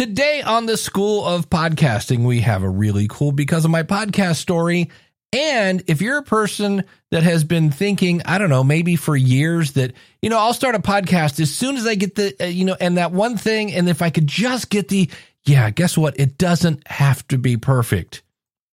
Today 0.00 0.40
on 0.40 0.64
the 0.64 0.78
School 0.78 1.26
of 1.26 1.50
Podcasting, 1.50 2.24
we 2.24 2.40
have 2.40 2.62
a 2.62 2.70
really 2.70 3.06
cool 3.06 3.32
because 3.32 3.66
of 3.66 3.70
my 3.70 3.82
podcast 3.82 4.36
story. 4.36 4.88
And 5.30 5.82
if 5.88 6.00
you're 6.00 6.16
a 6.16 6.22
person 6.22 6.84
that 7.10 7.22
has 7.22 7.44
been 7.44 7.70
thinking, 7.70 8.22
I 8.24 8.38
don't 8.38 8.48
know, 8.48 8.64
maybe 8.64 8.96
for 8.96 9.14
years 9.14 9.72
that, 9.72 9.92
you 10.22 10.30
know, 10.30 10.38
I'll 10.38 10.54
start 10.54 10.74
a 10.74 10.78
podcast 10.78 11.38
as 11.38 11.54
soon 11.54 11.76
as 11.76 11.86
I 11.86 11.96
get 11.96 12.14
the, 12.14 12.34
uh, 12.40 12.46
you 12.46 12.64
know, 12.64 12.78
and 12.80 12.96
that 12.96 13.12
one 13.12 13.36
thing. 13.36 13.74
And 13.74 13.90
if 13.90 14.00
I 14.00 14.08
could 14.08 14.26
just 14.26 14.70
get 14.70 14.88
the, 14.88 15.10
yeah, 15.44 15.68
guess 15.68 15.98
what? 15.98 16.18
It 16.18 16.38
doesn't 16.38 16.88
have 16.88 17.28
to 17.28 17.36
be 17.36 17.58
perfect. 17.58 18.22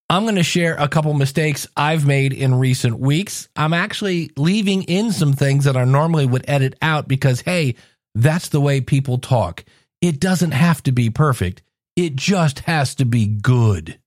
I'm 0.09 0.23
going 0.23 0.35
to 0.35 0.43
share 0.43 0.75
a 0.75 0.87
couple 0.87 1.13
mistakes 1.13 1.67
I've 1.75 2.07
made 2.07 2.31
in 2.31 2.55
recent 2.55 2.99
weeks. 2.99 3.49
I'm 3.53 3.73
actually 3.73 4.31
leaving 4.37 4.83
in 4.83 5.11
some 5.11 5.33
things 5.33 5.65
that 5.65 5.75
I 5.75 5.83
normally 5.83 6.25
would 6.25 6.45
edit 6.47 6.75
out 6.81 7.09
because, 7.09 7.41
hey, 7.41 7.75
that's 8.15 8.47
the 8.47 8.61
way 8.61 8.79
people 8.79 9.17
talk. 9.17 9.65
It 10.01 10.19
doesn't 10.19 10.51
have 10.51 10.83
to 10.83 10.91
be 10.91 11.09
perfect, 11.09 11.63
it 11.95 12.15
just 12.15 12.59
has 12.59 12.93
to 12.95 13.05
be 13.05 13.25
good. 13.25 13.97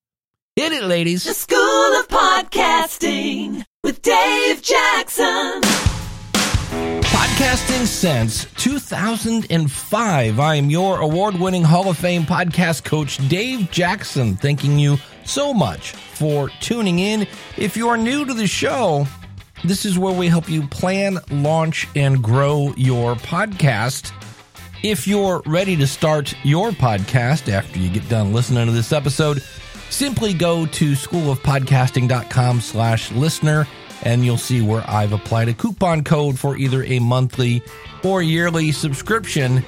Hit 0.54 0.72
it, 0.72 0.84
ladies. 0.84 1.24
The 1.24 1.34
School 1.34 1.58
of 1.98 2.06
Podcasting 2.06 3.64
with 3.82 4.00
Dave 4.00 4.62
Jackson. 4.62 5.60
Podcasting 7.02 7.86
since 7.86 8.44
2005. 8.54 10.38
I 10.38 10.54
am 10.54 10.70
your 10.70 11.00
award 11.00 11.34
winning 11.40 11.64
Hall 11.64 11.90
of 11.90 11.98
Fame 11.98 12.22
podcast 12.22 12.84
coach, 12.84 13.16
Dave 13.28 13.68
Jackson, 13.72 14.36
thanking 14.36 14.78
you 14.78 14.96
so 15.24 15.52
much 15.52 15.90
for 15.90 16.50
tuning 16.60 17.00
in. 17.00 17.26
If 17.56 17.76
you 17.76 17.88
are 17.88 17.96
new 17.96 18.24
to 18.26 18.34
the 18.34 18.46
show, 18.46 19.08
this 19.64 19.84
is 19.84 19.98
where 19.98 20.14
we 20.14 20.28
help 20.28 20.48
you 20.48 20.68
plan, 20.68 21.18
launch, 21.30 21.88
and 21.96 22.22
grow 22.22 22.74
your 22.76 23.16
podcast. 23.16 24.12
If 24.82 25.06
you're 25.06 25.42
ready 25.44 25.76
to 25.76 25.86
start 25.86 26.34
your 26.42 26.70
podcast 26.70 27.52
after 27.52 27.78
you 27.78 27.90
get 27.90 28.08
done 28.08 28.32
listening 28.32 28.64
to 28.64 28.72
this 28.72 28.94
episode, 28.94 29.42
simply 29.90 30.32
go 30.32 30.64
to 30.64 30.92
schoolofpodcasting.com 30.92 32.62
slash 32.62 33.12
listener 33.12 33.68
and 34.04 34.24
you'll 34.24 34.38
see 34.38 34.62
where 34.62 34.82
I've 34.88 35.12
applied 35.12 35.50
a 35.50 35.52
coupon 35.52 36.02
code 36.02 36.38
for 36.38 36.56
either 36.56 36.82
a 36.84 36.98
monthly 36.98 37.62
or 38.02 38.22
yearly 38.22 38.72
subscription. 38.72 39.62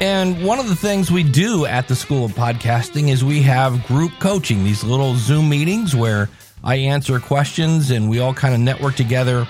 And 0.00 0.44
one 0.44 0.58
of 0.58 0.68
the 0.68 0.74
things 0.74 1.08
we 1.08 1.22
do 1.22 1.64
at 1.64 1.86
the 1.86 1.94
School 1.94 2.24
of 2.24 2.32
Podcasting 2.32 3.10
is 3.10 3.22
we 3.22 3.40
have 3.42 3.86
group 3.86 4.10
coaching, 4.18 4.64
these 4.64 4.82
little 4.82 5.14
Zoom 5.14 5.48
meetings 5.48 5.94
where 5.94 6.28
I 6.64 6.74
answer 6.74 7.20
questions 7.20 7.92
and 7.92 8.10
we 8.10 8.18
all 8.18 8.34
kind 8.34 8.54
of 8.54 8.60
network 8.60 8.96
together. 8.96 9.46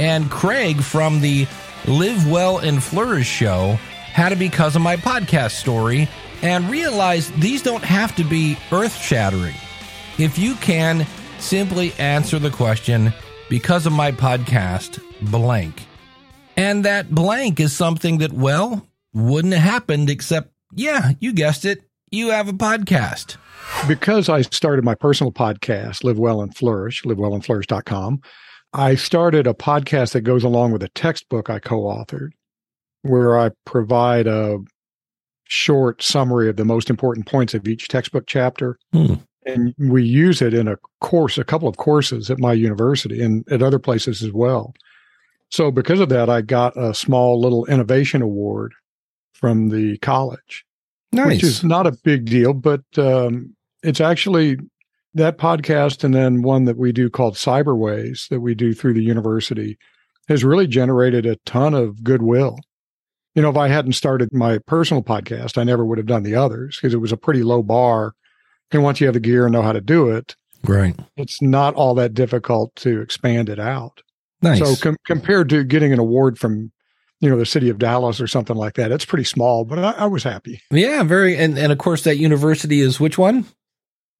And 0.00 0.28
Craig 0.28 0.82
from 0.82 1.20
the 1.20 1.46
Live 1.86 2.28
Well 2.28 2.58
and 2.58 2.82
Flourish 2.82 3.28
show 3.28 3.78
had 4.12 4.32
it 4.32 4.38
because 4.38 4.76
of 4.76 4.82
my 4.82 4.96
podcast 4.96 5.52
story 5.52 6.08
and 6.42 6.68
realized 6.70 7.34
these 7.40 7.62
don't 7.62 7.84
have 7.84 8.14
to 8.16 8.24
be 8.24 8.56
earth 8.72 8.96
shattering. 8.96 9.54
If 10.18 10.38
you 10.38 10.54
can 10.56 11.06
simply 11.38 11.92
answer 11.94 12.38
the 12.38 12.50
question, 12.50 13.12
because 13.48 13.86
of 13.86 13.92
my 13.92 14.12
podcast, 14.12 15.02
blank. 15.30 15.86
And 16.56 16.84
that 16.84 17.10
blank 17.10 17.58
is 17.60 17.72
something 17.72 18.18
that, 18.18 18.32
well, 18.32 18.86
wouldn't 19.12 19.54
have 19.54 19.62
happened 19.62 20.10
except, 20.10 20.50
yeah, 20.74 21.12
you 21.20 21.32
guessed 21.32 21.64
it, 21.64 21.82
you 22.10 22.30
have 22.30 22.48
a 22.48 22.52
podcast. 22.52 23.36
Because 23.88 24.28
I 24.28 24.42
started 24.42 24.84
my 24.84 24.94
personal 24.94 25.32
podcast, 25.32 26.04
Live 26.04 26.18
Well 26.18 26.42
and 26.42 26.54
Flourish, 26.54 27.02
livewellandflourish.com, 27.02 28.20
I 28.72 28.94
started 28.94 29.46
a 29.46 29.54
podcast 29.54 30.12
that 30.12 30.20
goes 30.20 30.44
along 30.44 30.72
with 30.72 30.82
a 30.82 30.88
textbook 30.88 31.50
I 31.50 31.58
co 31.58 31.82
authored 31.82 32.30
where 33.02 33.38
I 33.38 33.50
provide 33.64 34.26
a 34.26 34.58
short 35.44 36.02
summary 36.02 36.48
of 36.48 36.56
the 36.56 36.64
most 36.64 36.90
important 36.90 37.26
points 37.26 37.54
of 37.54 37.66
each 37.66 37.88
textbook 37.88 38.24
chapter. 38.26 38.78
Hmm. 38.92 39.14
And 39.46 39.74
we 39.78 40.04
use 40.04 40.42
it 40.42 40.54
in 40.54 40.68
a 40.68 40.76
course, 41.00 41.38
a 41.38 41.44
couple 41.44 41.66
of 41.66 41.76
courses 41.76 42.30
at 42.30 42.38
my 42.38 42.52
university 42.52 43.22
and 43.22 43.50
at 43.50 43.62
other 43.62 43.78
places 43.78 44.22
as 44.22 44.32
well. 44.32 44.74
So, 45.48 45.70
because 45.70 45.98
of 45.98 46.08
that, 46.10 46.28
I 46.28 46.42
got 46.42 46.76
a 46.76 46.94
small 46.94 47.40
little 47.40 47.66
innovation 47.66 48.22
award 48.22 48.72
from 49.32 49.70
the 49.70 49.96
college, 49.98 50.64
Nice. 51.10 51.26
which 51.26 51.42
is 51.42 51.64
not 51.64 51.86
a 51.86 51.98
big 52.04 52.26
deal, 52.26 52.52
but 52.52 52.82
um, 52.98 53.56
it's 53.82 54.00
actually 54.00 54.58
that 55.14 55.38
podcast 55.38 56.04
and 56.04 56.14
then 56.14 56.42
one 56.42 56.66
that 56.66 56.76
we 56.76 56.92
do 56.92 57.10
called 57.10 57.34
Cyberways 57.34 58.28
that 58.28 58.40
we 58.40 58.54
do 58.54 58.72
through 58.72 58.94
the 58.94 59.02
university 59.02 59.76
has 60.28 60.44
really 60.44 60.68
generated 60.68 61.26
a 61.26 61.36
ton 61.46 61.74
of 61.74 62.04
goodwill. 62.04 62.56
You 63.34 63.42
know, 63.42 63.50
if 63.50 63.56
I 63.56 63.68
hadn't 63.68 63.92
started 63.92 64.32
my 64.32 64.58
personal 64.58 65.02
podcast, 65.02 65.56
I 65.58 65.64
never 65.64 65.84
would 65.84 65.98
have 65.98 66.06
done 66.06 66.22
the 66.24 66.34
others 66.34 66.76
because 66.76 66.94
it 66.94 66.98
was 67.00 67.12
a 67.12 67.16
pretty 67.16 67.42
low 67.42 67.62
bar. 67.62 68.14
And 68.72 68.82
once 68.82 69.00
you 69.00 69.06
have 69.06 69.14
the 69.14 69.20
gear 69.20 69.44
and 69.46 69.52
know 69.52 69.62
how 69.62 69.72
to 69.72 69.80
do 69.80 70.08
it, 70.10 70.34
Right. 70.64 70.94
it's 71.16 71.40
not 71.40 71.74
all 71.74 71.94
that 71.94 72.12
difficult 72.14 72.74
to 72.76 73.00
expand 73.00 73.48
it 73.48 73.58
out. 73.58 74.02
Nice. 74.42 74.58
So 74.58 74.74
com- 74.76 74.96
compared 75.06 75.48
to 75.50 75.64
getting 75.64 75.92
an 75.92 75.98
award 75.98 76.38
from, 76.38 76.72
you 77.20 77.28
know, 77.30 77.36
the 77.38 77.46
city 77.46 77.68
of 77.68 77.78
Dallas 77.78 78.20
or 78.20 78.26
something 78.26 78.56
like 78.56 78.74
that, 78.74 78.90
it's 78.92 79.04
pretty 79.04 79.24
small, 79.24 79.64
but 79.64 79.78
I, 79.78 79.92
I 79.92 80.06
was 80.06 80.22
happy. 80.22 80.60
yeah, 80.70 81.02
very. 81.02 81.36
And, 81.36 81.58
and 81.58 81.70
of 81.72 81.78
course, 81.78 82.02
that 82.04 82.16
university 82.16 82.80
is 82.80 82.98
which 82.98 83.16
one? 83.18 83.46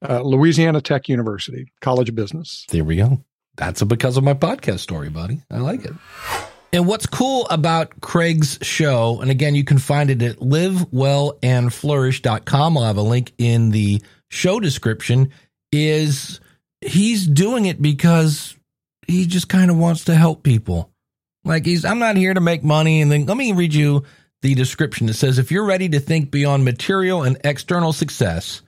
Uh, 0.08 0.20
Louisiana 0.22 0.80
Tech 0.80 1.08
University, 1.08 1.72
College 1.80 2.08
of 2.10 2.14
Business. 2.14 2.64
There 2.70 2.84
we 2.84 2.96
go. 2.96 3.22
That's 3.56 3.82
a 3.82 3.86
because 3.86 4.16
of 4.16 4.24
my 4.24 4.34
podcast 4.34 4.78
story, 4.80 5.10
buddy. 5.10 5.42
I 5.50 5.58
like 5.58 5.84
it. 5.84 5.92
And 6.72 6.86
what's 6.86 7.06
cool 7.06 7.48
about 7.50 8.00
Craig's 8.00 8.56
show, 8.62 9.20
and 9.20 9.28
again, 9.30 9.56
you 9.56 9.64
can 9.64 9.78
find 9.78 10.08
it 10.08 10.22
at 10.22 10.36
livewellandflourish.com. 10.36 12.78
I'll 12.78 12.84
have 12.84 12.96
a 12.96 13.02
link 13.02 13.32
in 13.38 13.70
the 13.70 14.00
show 14.28 14.60
description, 14.60 15.32
is 15.72 16.38
he's 16.80 17.26
doing 17.26 17.66
it 17.66 17.82
because 17.82 18.54
he 19.06 19.26
just 19.26 19.48
kind 19.48 19.68
of 19.70 19.76
wants 19.76 20.04
to 20.04 20.14
help 20.14 20.44
people. 20.44 20.92
Like 21.44 21.66
he's, 21.66 21.84
I'm 21.84 21.98
not 21.98 22.16
here 22.16 22.32
to 22.34 22.40
make 22.40 22.62
money. 22.62 23.00
And 23.00 23.10
then 23.10 23.26
let 23.26 23.36
me 23.36 23.50
read 23.52 23.74
you 23.74 24.04
the 24.42 24.54
description. 24.54 25.08
It 25.08 25.14
says, 25.14 25.38
if 25.38 25.50
you're 25.50 25.64
ready 25.64 25.88
to 25.88 25.98
think 25.98 26.30
beyond 26.30 26.64
material 26.64 27.24
and 27.24 27.36
external 27.42 27.92
success, 27.92 28.62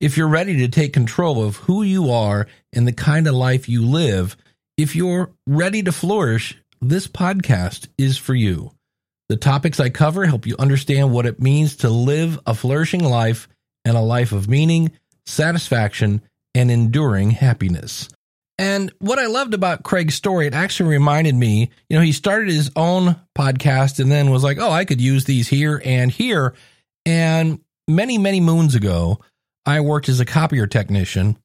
if 0.00 0.16
you're 0.16 0.28
ready 0.28 0.58
to 0.58 0.68
take 0.68 0.92
control 0.92 1.42
of 1.42 1.56
who 1.56 1.82
you 1.82 2.12
are 2.12 2.46
and 2.72 2.86
the 2.86 2.92
kind 2.92 3.26
of 3.26 3.34
life 3.34 3.68
you 3.68 3.84
live, 3.84 4.36
if 4.76 4.94
you're 4.94 5.32
ready 5.46 5.82
to 5.82 5.90
flourish, 5.90 6.56
this 6.80 7.06
podcast 7.06 7.88
is 7.98 8.18
for 8.18 8.34
you. 8.34 8.72
The 9.28 9.36
topics 9.36 9.78
I 9.80 9.90
cover 9.90 10.24
help 10.26 10.46
you 10.46 10.56
understand 10.58 11.12
what 11.12 11.26
it 11.26 11.40
means 11.40 11.76
to 11.76 11.90
live 11.90 12.38
a 12.46 12.54
flourishing 12.54 13.04
life 13.04 13.48
and 13.84 13.96
a 13.96 14.00
life 14.00 14.32
of 14.32 14.48
meaning, 14.48 14.92
satisfaction, 15.26 16.22
and 16.54 16.70
enduring 16.70 17.30
happiness. 17.30 18.08
And 18.58 18.92
what 18.98 19.18
I 19.18 19.26
loved 19.26 19.54
about 19.54 19.84
Craig's 19.84 20.14
story, 20.14 20.46
it 20.46 20.54
actually 20.54 20.90
reminded 20.90 21.34
me, 21.34 21.70
you 21.88 21.96
know, 21.96 22.02
he 22.02 22.12
started 22.12 22.48
his 22.48 22.70
own 22.74 23.16
podcast 23.36 24.00
and 24.00 24.10
then 24.10 24.30
was 24.30 24.42
like, 24.42 24.58
oh, 24.58 24.70
I 24.70 24.84
could 24.84 25.00
use 25.00 25.24
these 25.24 25.46
here 25.46 25.80
and 25.84 26.10
here. 26.10 26.54
And 27.06 27.60
many, 27.86 28.18
many 28.18 28.40
moons 28.40 28.74
ago, 28.74 29.20
I 29.64 29.80
worked 29.80 30.08
as 30.08 30.18
a 30.18 30.24
copier 30.24 30.66
technician, 30.66 31.38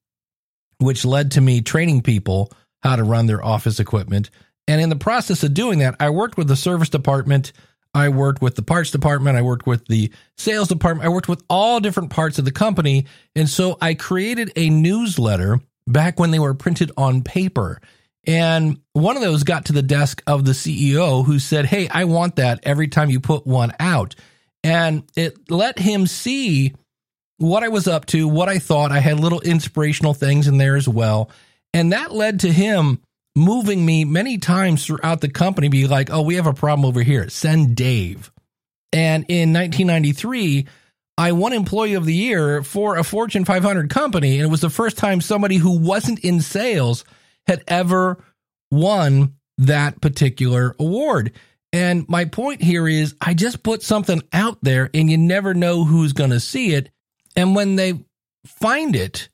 which 0.78 1.04
led 1.04 1.32
to 1.32 1.40
me 1.40 1.60
training 1.60 2.02
people 2.02 2.50
how 2.82 2.96
to 2.96 3.04
run 3.04 3.26
their 3.26 3.44
office 3.44 3.78
equipment. 3.78 4.30
And 4.66 4.80
in 4.80 4.88
the 4.88 4.96
process 4.96 5.42
of 5.42 5.54
doing 5.54 5.80
that, 5.80 5.96
I 6.00 6.10
worked 6.10 6.38
with 6.38 6.48
the 6.48 6.56
service 6.56 6.88
department. 6.88 7.52
I 7.94 8.08
worked 8.08 8.42
with 8.42 8.56
the 8.56 8.62
parts 8.62 8.90
department. 8.90 9.36
I 9.36 9.42
worked 9.42 9.66
with 9.66 9.86
the 9.86 10.10
sales 10.36 10.68
department. 10.68 11.06
I 11.06 11.10
worked 11.10 11.28
with 11.28 11.44
all 11.48 11.80
different 11.80 12.10
parts 12.10 12.38
of 12.38 12.44
the 12.44 12.52
company. 12.52 13.06
And 13.36 13.48
so 13.48 13.76
I 13.80 13.94
created 13.94 14.52
a 14.56 14.70
newsletter 14.70 15.60
back 15.86 16.18
when 16.18 16.30
they 16.30 16.38
were 16.38 16.54
printed 16.54 16.90
on 16.96 17.22
paper. 17.22 17.80
And 18.26 18.80
one 18.94 19.16
of 19.16 19.22
those 19.22 19.44
got 19.44 19.66
to 19.66 19.72
the 19.72 19.82
desk 19.82 20.22
of 20.26 20.44
the 20.44 20.52
CEO 20.52 21.24
who 21.24 21.38
said, 21.38 21.66
Hey, 21.66 21.88
I 21.88 22.04
want 22.04 22.36
that 22.36 22.60
every 22.62 22.88
time 22.88 23.10
you 23.10 23.20
put 23.20 23.46
one 23.46 23.72
out. 23.78 24.14
And 24.62 25.04
it 25.14 25.50
let 25.50 25.78
him 25.78 26.06
see 26.06 26.74
what 27.36 27.62
I 27.62 27.68
was 27.68 27.86
up 27.86 28.06
to, 28.06 28.26
what 28.26 28.48
I 28.48 28.58
thought. 28.58 28.92
I 28.92 29.00
had 29.00 29.20
little 29.20 29.40
inspirational 29.40 30.14
things 30.14 30.48
in 30.48 30.56
there 30.56 30.76
as 30.76 30.88
well. 30.88 31.30
And 31.74 31.92
that 31.92 32.12
led 32.12 32.40
to 32.40 32.52
him 32.52 33.00
moving 33.36 33.84
me 33.84 34.04
many 34.04 34.38
times 34.38 34.86
throughout 34.86 35.20
the 35.20 35.28
company, 35.28 35.68
be 35.68 35.86
like, 35.86 36.10
oh, 36.10 36.22
we 36.22 36.36
have 36.36 36.46
a 36.46 36.54
problem 36.54 36.86
over 36.86 37.02
here. 37.02 37.28
Send 37.28 37.76
Dave. 37.76 38.30
And 38.92 39.24
in 39.28 39.52
1993, 39.52 40.66
I 41.16 41.32
won 41.32 41.52
Employee 41.52 41.94
of 41.94 42.06
the 42.06 42.14
Year 42.14 42.62
for 42.62 42.96
a 42.96 43.04
Fortune 43.04 43.44
500 43.44 43.90
company. 43.90 44.38
And 44.38 44.46
it 44.46 44.50
was 44.50 44.60
the 44.60 44.70
first 44.70 44.96
time 44.96 45.20
somebody 45.20 45.56
who 45.56 45.78
wasn't 45.78 46.20
in 46.20 46.40
sales 46.40 47.04
had 47.46 47.62
ever 47.66 48.22
won 48.70 49.34
that 49.58 50.00
particular 50.00 50.74
award. 50.78 51.32
And 51.72 52.08
my 52.08 52.24
point 52.24 52.62
here 52.62 52.86
is 52.86 53.16
I 53.20 53.34
just 53.34 53.62
put 53.62 53.82
something 53.82 54.22
out 54.32 54.58
there 54.62 54.90
and 54.94 55.10
you 55.10 55.18
never 55.18 55.54
know 55.54 55.84
who's 55.84 56.12
going 56.12 56.30
to 56.30 56.40
see 56.40 56.72
it. 56.74 56.90
And 57.36 57.56
when 57.56 57.76
they 57.76 58.04
find 58.46 58.94
it, 58.94 59.28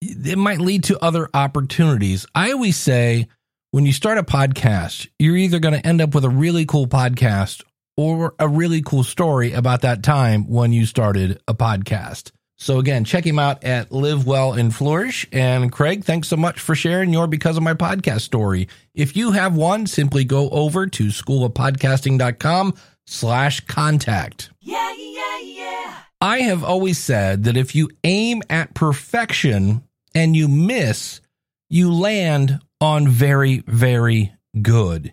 it 0.00 0.38
might 0.38 0.60
lead 0.60 0.84
to 0.84 0.98
other 1.02 1.28
opportunities. 1.34 2.26
I 2.34 2.52
always 2.52 2.76
say 2.76 3.28
when 3.70 3.86
you 3.86 3.92
start 3.92 4.18
a 4.18 4.22
podcast, 4.22 5.08
you're 5.18 5.36
either 5.36 5.58
going 5.58 5.74
to 5.74 5.86
end 5.86 6.00
up 6.00 6.14
with 6.14 6.24
a 6.24 6.30
really 6.30 6.66
cool 6.66 6.86
podcast 6.86 7.62
or 7.96 8.34
a 8.38 8.48
really 8.48 8.82
cool 8.82 9.04
story 9.04 9.52
about 9.52 9.82
that 9.82 10.02
time 10.02 10.48
when 10.48 10.72
you 10.72 10.86
started 10.86 11.40
a 11.46 11.54
podcast. 11.54 12.32
So 12.56 12.78
again, 12.78 13.04
check 13.04 13.26
him 13.26 13.38
out 13.38 13.64
at 13.64 13.90
Live 13.90 14.26
Well 14.26 14.52
and 14.52 14.74
Flourish. 14.74 15.26
And 15.32 15.72
Craig, 15.72 16.04
thanks 16.04 16.28
so 16.28 16.36
much 16.36 16.60
for 16.60 16.74
sharing 16.74 17.10
your 17.12 17.26
Because 17.26 17.56
of 17.56 17.62
My 17.62 17.72
Podcast 17.72 18.20
story. 18.20 18.68
If 18.94 19.16
you 19.16 19.32
have 19.32 19.56
one, 19.56 19.86
simply 19.86 20.24
go 20.24 20.50
over 20.50 20.86
to 20.86 21.04
schoolofpodcasting.com 21.04 22.74
slash 23.06 23.60
contact. 23.60 24.50
Yeah, 24.60 24.94
yeah, 24.94 25.38
yeah. 25.38 25.94
I 26.20 26.40
have 26.40 26.62
always 26.62 26.98
said 26.98 27.44
that 27.44 27.56
if 27.56 27.74
you 27.74 27.88
aim 28.04 28.42
at 28.50 28.74
perfection 28.74 29.82
and 30.14 30.36
you 30.36 30.48
miss, 30.48 31.20
you 31.68 31.92
land 31.92 32.60
on 32.80 33.08
very, 33.08 33.62
very 33.66 34.32
good. 34.60 35.12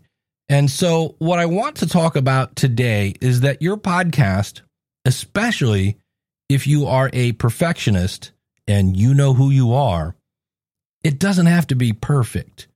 And 0.50 0.72
so, 0.72 1.16
what 1.20 1.40
I 1.40 1.46
want 1.46 1.78
to 1.78 1.88
talk 1.88 2.16
about 2.16 2.56
today 2.56 3.14
is 3.20 3.42
that 3.42 3.62
your 3.62 3.78
podcast, 3.78 4.62
especially 5.06 5.98
if 6.50 6.68
you 6.68 6.88
are 6.88 7.10
a 7.12 7.34
perfectionist 7.34 8.32
and 8.68 8.96
you 8.96 9.14
know 9.14 9.34
who 9.34 9.50
you 9.50 9.74
are, 9.74 10.16
it 11.04 11.20
doesn't 11.20 11.46
have 11.48 11.68
to 11.68 11.76
be 11.76 11.92
perfect. 11.92 12.68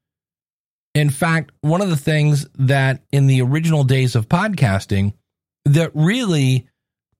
In 0.94 1.10
fact, 1.10 1.52
one 1.62 1.82
of 1.82 1.90
the 1.90 1.98
things 1.98 2.46
that 2.60 3.02
in 3.12 3.28
the 3.28 3.42
original 3.42 3.86
days 3.86 4.16
of 4.16 4.28
podcasting 4.28 5.14
that 5.66 5.92
really 5.94 6.68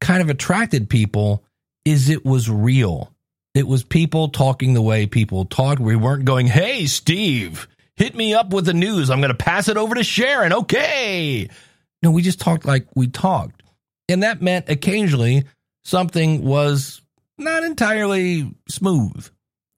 kind 0.02 0.22
of 0.22 0.30
attracted 0.30 0.90
people 0.90 1.46
is 1.86 2.10
it 2.10 2.26
was 2.26 2.50
real. 2.50 3.11
It 3.54 3.68
was 3.68 3.84
people 3.84 4.30
talking 4.30 4.74
the 4.74 4.82
way 4.82 5.06
people 5.06 5.46
talked. 5.46 5.80
We 5.80 5.96
weren't 5.96 6.26
going, 6.26 6.48
Hey, 6.48 6.86
Steve, 6.86 7.68
hit 7.96 8.16
me 8.16 8.34
up 8.34 8.52
with 8.52 8.66
the 8.66 8.74
news. 8.74 9.10
I'm 9.10 9.20
going 9.20 9.32
to 9.32 9.36
pass 9.36 9.68
it 9.68 9.78
over 9.78 9.96
to 9.96 10.04
Sharon. 10.04 10.54
Okay. 10.54 11.50
No, 12.02 12.12
we 12.12 12.22
just 12.22 12.40
talked 12.40 12.66
like 12.66 12.88
we 12.96 13.08
talked. 13.08 13.64
And 14.10 14.24
that 14.24 14.42
meant 14.42 14.70
occasionally 14.70 15.46
something 15.84 16.44
was 16.44 17.02
not 17.38 17.64
entirely 17.64 18.54
smooth. 18.68 19.30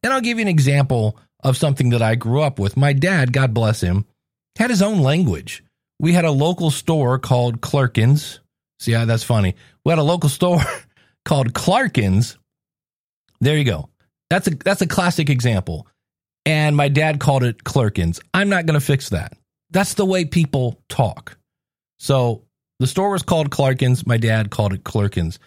And 0.03 0.13
I'll 0.13 0.21
give 0.21 0.37
you 0.37 0.43
an 0.43 0.47
example 0.47 1.17
of 1.43 1.57
something 1.57 1.89
that 1.89 2.01
I 2.01 2.15
grew 2.15 2.41
up 2.41 2.59
with. 2.59 2.77
My 2.77 2.93
dad, 2.93 3.33
God 3.33 3.53
bless 3.53 3.81
him, 3.81 4.05
had 4.57 4.69
his 4.69 4.81
own 4.81 4.99
language. 4.99 5.63
We 5.99 6.13
had 6.13 6.25
a 6.25 6.31
local 6.31 6.71
store 6.71 7.19
called 7.19 7.61
Clerkins. 7.61 8.39
See 8.79 8.91
how 8.91 9.05
that's 9.05 9.23
funny? 9.23 9.55
We 9.85 9.91
had 9.91 9.99
a 9.99 10.03
local 10.03 10.29
store 10.29 10.63
called 11.25 11.53
Clarkins. 11.53 12.37
There 13.43 13.57
you 13.57 13.65
go. 13.65 13.89
That's 14.29 14.47
a 14.47 14.51
that's 14.51 14.81
a 14.81 14.87
classic 14.87 15.29
example. 15.29 15.85
And 16.45 16.75
my 16.75 16.87
dad 16.87 17.19
called 17.19 17.43
it 17.43 17.63
Clerkins. 17.63 18.21
I'm 18.33 18.49
not 18.49 18.65
going 18.65 18.79
to 18.79 18.85
fix 18.85 19.09
that. 19.09 19.33
That's 19.69 19.95
the 19.95 20.05
way 20.05 20.25
people 20.25 20.81
talk. 20.87 21.37
So 21.99 22.43
the 22.79 22.87
store 22.87 23.11
was 23.11 23.23
called 23.23 23.49
Clarkins. 23.49 24.07
My 24.07 24.17
dad 24.17 24.49
called 24.49 24.73
it 24.73 24.83
Clerkins. 24.83 25.39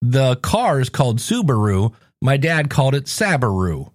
The 0.00 0.36
car 0.36 0.80
is 0.80 0.88
called 0.88 1.18
Subaru. 1.18 1.92
My 2.22 2.36
dad 2.36 2.70
called 2.70 2.94
it 2.94 3.04
Sabaru. 3.04 3.90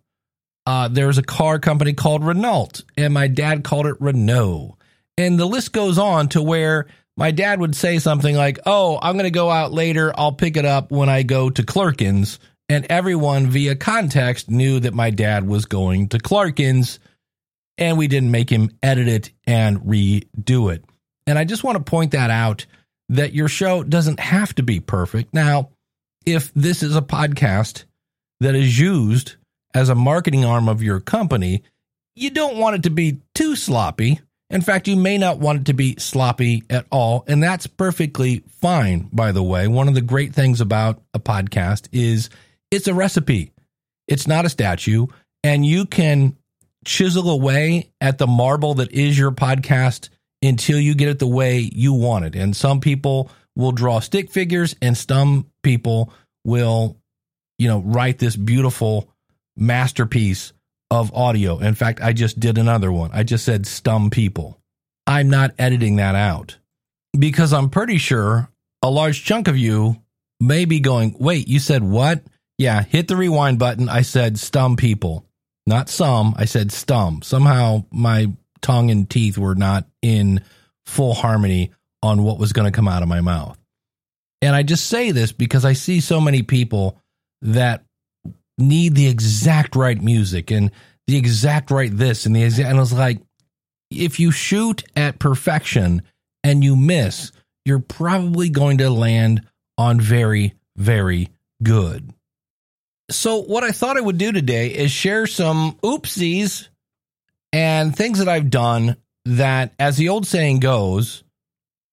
Uh, 0.65 0.87
there's 0.87 1.17
a 1.17 1.23
car 1.23 1.59
company 1.59 1.93
called 1.93 2.23
Renault, 2.23 2.81
and 2.97 3.13
my 3.13 3.27
dad 3.27 3.63
called 3.63 3.87
it 3.87 3.95
Renault. 3.99 4.77
And 5.17 5.39
the 5.39 5.45
list 5.45 5.71
goes 5.71 5.97
on 5.97 6.29
to 6.29 6.41
where 6.41 6.87
my 7.17 7.31
dad 7.31 7.59
would 7.59 7.75
say 7.75 7.99
something 7.99 8.35
like, 8.35 8.59
Oh, 8.65 8.99
I'm 9.01 9.15
going 9.15 9.23
to 9.23 9.31
go 9.31 9.49
out 9.49 9.71
later. 9.71 10.13
I'll 10.15 10.33
pick 10.33 10.57
it 10.57 10.65
up 10.65 10.91
when 10.91 11.09
I 11.09 11.23
go 11.23 11.49
to 11.49 11.63
Clerkins. 11.63 12.37
And 12.69 12.85
everyone 12.89 13.47
via 13.47 13.75
context 13.75 14.49
knew 14.49 14.79
that 14.79 14.93
my 14.93 15.09
dad 15.09 15.47
was 15.47 15.65
going 15.65 16.09
to 16.09 16.19
Clarkins, 16.19 16.99
and 17.79 17.97
we 17.97 18.07
didn't 18.07 18.31
make 18.31 18.49
him 18.49 18.69
edit 18.83 19.07
it 19.07 19.31
and 19.47 19.79
redo 19.79 20.71
it. 20.71 20.85
And 21.25 21.37
I 21.37 21.45
just 21.45 21.63
want 21.63 21.77
to 21.77 21.83
point 21.83 22.11
that 22.11 22.29
out 22.29 22.67
that 23.09 23.33
your 23.33 23.47
show 23.47 23.83
doesn't 23.83 24.19
have 24.19 24.53
to 24.55 24.63
be 24.63 24.79
perfect. 24.79 25.33
Now, 25.33 25.69
if 26.25 26.53
this 26.53 26.83
is 26.83 26.95
a 26.95 27.01
podcast 27.01 27.85
that 28.39 28.53
is 28.53 28.79
used 28.79 29.35
as 29.73 29.89
a 29.89 29.95
marketing 29.95 30.45
arm 30.45 30.69
of 30.69 30.83
your 30.83 30.99
company, 30.99 31.63
you 32.15 32.29
don't 32.29 32.57
want 32.57 32.75
it 32.75 32.83
to 32.83 32.91
be 32.91 33.19
too 33.33 33.55
sloppy. 33.55 34.19
In 34.51 34.61
fact, 34.61 34.87
you 34.87 34.95
may 34.95 35.17
not 35.17 35.39
want 35.39 35.61
it 35.61 35.65
to 35.65 35.73
be 35.73 35.95
sloppy 35.97 36.63
at 36.69 36.85
all. 36.91 37.23
And 37.27 37.41
that's 37.41 37.67
perfectly 37.67 38.43
fine, 38.61 39.09
by 39.11 39.31
the 39.31 39.43
way. 39.43 39.67
One 39.67 39.87
of 39.87 39.93
the 39.95 40.01
great 40.01 40.33
things 40.33 40.61
about 40.61 41.01
a 41.13 41.19
podcast 41.19 41.87
is 41.91 42.29
it's 42.71 42.87
a 42.87 42.93
recipe, 42.93 43.51
it's 44.07 44.27
not 44.27 44.45
a 44.45 44.49
statue. 44.49 45.07
And 45.41 45.65
you 45.65 45.85
can 45.85 46.35
chisel 46.85 47.29
away 47.29 47.91
at 48.01 48.17
the 48.17 48.27
marble 48.27 48.75
that 48.75 48.91
is 48.91 49.17
your 49.17 49.31
podcast 49.31 50.09
until 50.41 50.79
you 50.79 50.95
get 50.95 51.07
it 51.09 51.19
the 51.19 51.27
way 51.27 51.59
you 51.59 51.93
want 51.93 52.25
it. 52.25 52.35
And 52.35 52.55
some 52.55 52.81
people 52.81 53.31
will 53.55 53.71
draw 53.71 53.99
stick 53.99 54.31
figures, 54.31 54.75
and 54.81 54.97
some 54.97 55.47
people 55.63 56.13
will, 56.45 56.97
you 57.57 57.67
know, 57.67 57.79
write 57.79 58.19
this 58.19 58.35
beautiful 58.35 59.09
masterpiece 59.55 60.53
of 60.91 61.13
audio. 61.13 61.59
In 61.59 61.75
fact, 61.75 62.01
I 62.01 62.13
just 62.13 62.39
did 62.39 62.57
another 62.57 62.91
one. 62.91 63.11
I 63.13 63.23
just 63.23 63.45
said 63.45 63.63
stum 63.63 64.11
people. 64.11 64.59
I'm 65.05 65.29
not 65.29 65.51
editing 65.57 65.97
that 65.97 66.15
out 66.15 66.57
because 67.17 67.51
I'm 67.53 67.69
pretty 67.69 67.97
sure 67.97 68.49
a 68.81 68.89
large 68.89 69.23
chunk 69.25 69.47
of 69.47 69.57
you 69.57 70.01
may 70.39 70.65
be 70.65 70.79
going, 70.79 71.15
wait, 71.19 71.47
you 71.47 71.59
said 71.59 71.83
what? 71.83 72.23
Yeah, 72.59 72.83
hit 72.83 73.07
the 73.07 73.15
rewind 73.15 73.57
button. 73.57 73.87
I 73.87 74.01
said 74.01 74.35
stum 74.35 74.77
people, 74.77 75.25
not 75.65 75.87
some. 75.89 76.35
I 76.37 76.43
said 76.43 76.69
stum. 76.69 77.23
Somehow 77.23 77.85
my 77.89 78.33
tongue 78.61 78.91
and 78.91 79.09
teeth 79.09 79.37
were 79.37 79.55
not 79.55 79.87
in 80.01 80.41
full 80.85 81.13
harmony 81.13 81.71
on 82.03 82.21
what 82.21 82.37
was 82.37 82.51
going 82.51 82.69
to 82.69 82.75
come 82.75 82.87
out 82.87 83.01
of 83.01 83.07
my 83.07 83.21
mouth. 83.21 83.57
And 84.41 84.55
I 84.55 84.63
just 84.63 84.87
say 84.87 85.11
this 85.11 85.31
because 85.31 85.63
I 85.63 85.71
see 85.71 86.01
so 86.01 86.19
many 86.19 86.43
people 86.43 86.97
that 87.41 87.85
need 88.57 88.93
the 88.93 89.07
exact 89.07 89.77
right 89.77 90.01
music 90.01 90.51
and 90.51 90.71
the 91.07 91.15
exact 91.15 91.71
right 91.71 91.95
this 91.95 92.25
and 92.25 92.35
the 92.35 92.43
exact, 92.43 92.67
and 92.67 92.77
I 92.77 92.81
was 92.81 92.91
like, 92.91 93.21
if 93.89 94.19
you 94.19 94.31
shoot 94.31 94.83
at 94.97 95.17
perfection 95.17 96.03
and 96.43 96.61
you 96.61 96.75
miss, 96.75 97.31
you're 97.63 97.79
probably 97.79 98.49
going 98.49 98.79
to 98.79 98.89
land 98.89 99.47
on 99.77 100.01
very, 100.01 100.55
very 100.75 101.29
good. 101.63 102.13
So, 103.09 103.41
what 103.41 103.63
I 103.63 103.71
thought 103.71 103.97
I 103.97 104.01
would 104.01 104.17
do 104.17 104.31
today 104.31 104.67
is 104.67 104.91
share 104.91 105.25
some 105.27 105.73
oopsies 105.83 106.67
and 107.51 107.95
things 107.95 108.19
that 108.19 108.29
I've 108.29 108.49
done 108.49 108.97
that, 109.25 109.73
as 109.79 109.97
the 109.97 110.09
old 110.09 110.27
saying 110.27 110.59
goes, 110.59 111.23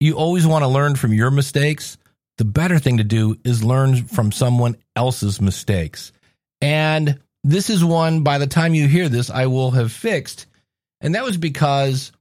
you 0.00 0.14
always 0.14 0.46
want 0.46 0.62
to 0.62 0.68
learn 0.68 0.96
from 0.96 1.12
your 1.12 1.30
mistakes. 1.30 1.96
The 2.38 2.44
better 2.44 2.78
thing 2.78 2.98
to 2.98 3.04
do 3.04 3.36
is 3.44 3.64
learn 3.64 4.04
from 4.04 4.30
someone 4.30 4.76
else's 4.94 5.40
mistakes. 5.40 6.12
And 6.60 7.20
this 7.44 7.70
is 7.70 7.84
one, 7.84 8.22
by 8.22 8.38
the 8.38 8.46
time 8.46 8.74
you 8.74 8.88
hear 8.88 9.08
this, 9.08 9.30
I 9.30 9.46
will 9.46 9.70
have 9.70 9.92
fixed. 9.92 10.46
And 11.00 11.14
that 11.14 11.24
was 11.24 11.36
because 11.36 12.12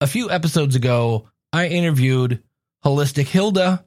a 0.00 0.06
few 0.06 0.30
episodes 0.30 0.74
ago, 0.76 1.28
I 1.52 1.68
interviewed 1.68 2.42
Holistic 2.84 3.26
Hilda, 3.26 3.84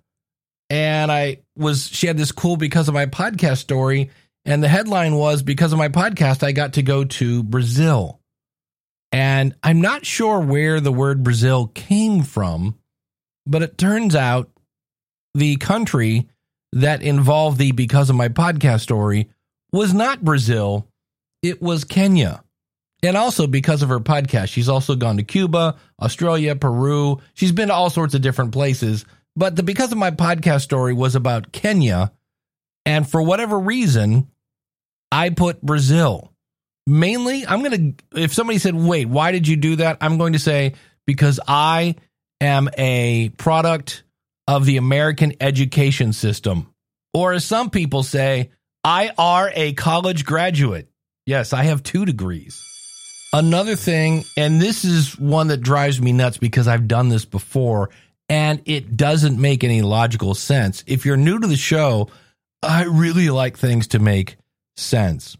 and 0.69 1.11
I 1.11 1.39
was, 1.55 1.87
she 1.87 2.07
had 2.07 2.17
this 2.17 2.31
cool 2.31 2.57
because 2.57 2.87
of 2.87 2.93
my 2.93 3.05
podcast 3.07 3.57
story. 3.57 4.11
And 4.45 4.63
the 4.63 4.67
headline 4.67 5.15
was 5.15 5.43
because 5.43 5.73
of 5.73 5.79
my 5.79 5.89
podcast, 5.89 6.43
I 6.43 6.51
got 6.51 6.73
to 6.73 6.81
go 6.81 7.03
to 7.03 7.43
Brazil. 7.43 8.19
And 9.11 9.55
I'm 9.63 9.81
not 9.81 10.05
sure 10.05 10.39
where 10.39 10.79
the 10.79 10.91
word 10.91 11.23
Brazil 11.23 11.67
came 11.67 12.23
from, 12.23 12.77
but 13.45 13.63
it 13.63 13.77
turns 13.77 14.15
out 14.15 14.49
the 15.33 15.57
country 15.57 16.29
that 16.73 17.01
involved 17.01 17.57
the 17.57 17.71
because 17.71 18.09
of 18.09 18.15
my 18.15 18.29
podcast 18.29 18.81
story 18.81 19.29
was 19.71 19.93
not 19.93 20.23
Brazil, 20.23 20.87
it 21.41 21.61
was 21.61 21.83
Kenya. 21.83 22.43
And 23.01 23.15
also 23.15 23.47
because 23.47 23.81
of 23.81 23.89
her 23.89 23.99
podcast, 23.99 24.49
she's 24.49 24.69
also 24.69 24.95
gone 24.95 25.17
to 25.17 25.23
Cuba, 25.23 25.77
Australia, 26.01 26.55
Peru. 26.55 27.19
She's 27.33 27.51
been 27.51 27.69
to 27.69 27.73
all 27.73 27.89
sorts 27.89 28.13
of 28.13 28.21
different 28.21 28.51
places. 28.51 29.05
But 29.35 29.55
the 29.55 29.63
because 29.63 29.91
of 29.91 29.97
my 29.97 30.11
podcast 30.11 30.61
story 30.61 30.93
was 30.93 31.15
about 31.15 31.51
Kenya. 31.51 32.11
And 32.89 33.07
for 33.07 33.21
whatever 33.21 33.59
reason, 33.59 34.31
I 35.11 35.29
put 35.29 35.61
Brazil. 35.61 36.33
Mainly, 36.87 37.45
I'm 37.45 37.61
going 37.61 37.95
to, 37.95 38.19
if 38.19 38.33
somebody 38.33 38.57
said, 38.57 38.73
wait, 38.73 39.07
why 39.07 39.31
did 39.31 39.47
you 39.47 39.57
do 39.57 39.75
that? 39.75 39.99
I'm 40.01 40.17
going 40.17 40.33
to 40.33 40.39
say, 40.39 40.73
because 41.05 41.39
I 41.47 41.97
am 42.41 42.67
a 42.79 43.29
product 43.37 44.01
of 44.47 44.65
the 44.65 44.77
American 44.77 45.33
education 45.39 46.13
system. 46.13 46.73
Or 47.13 47.33
as 47.33 47.45
some 47.45 47.69
people 47.69 48.01
say, 48.01 48.49
I 48.83 49.11
are 49.19 49.51
a 49.53 49.73
college 49.73 50.25
graduate. 50.25 50.89
Yes, 51.27 51.53
I 51.53 51.65
have 51.65 51.83
two 51.83 52.05
degrees. 52.05 52.59
Another 53.33 53.75
thing, 53.75 54.25
and 54.35 54.59
this 54.59 54.83
is 54.83 55.15
one 55.15 55.49
that 55.49 55.61
drives 55.61 56.01
me 56.01 56.11
nuts 56.11 56.39
because 56.39 56.67
I've 56.67 56.87
done 56.87 57.09
this 57.09 57.25
before 57.25 57.91
and 58.29 58.63
it 58.65 58.97
doesn't 58.97 59.39
make 59.39 59.63
any 59.63 59.83
logical 59.83 60.33
sense. 60.33 60.83
If 60.87 61.05
you're 61.05 61.17
new 61.17 61.37
to 61.37 61.45
the 61.45 61.55
show, 61.55 62.09
I 62.61 62.83
really 62.83 63.29
like 63.29 63.57
things 63.57 63.87
to 63.89 63.99
make 63.99 64.37
sense. 64.77 65.37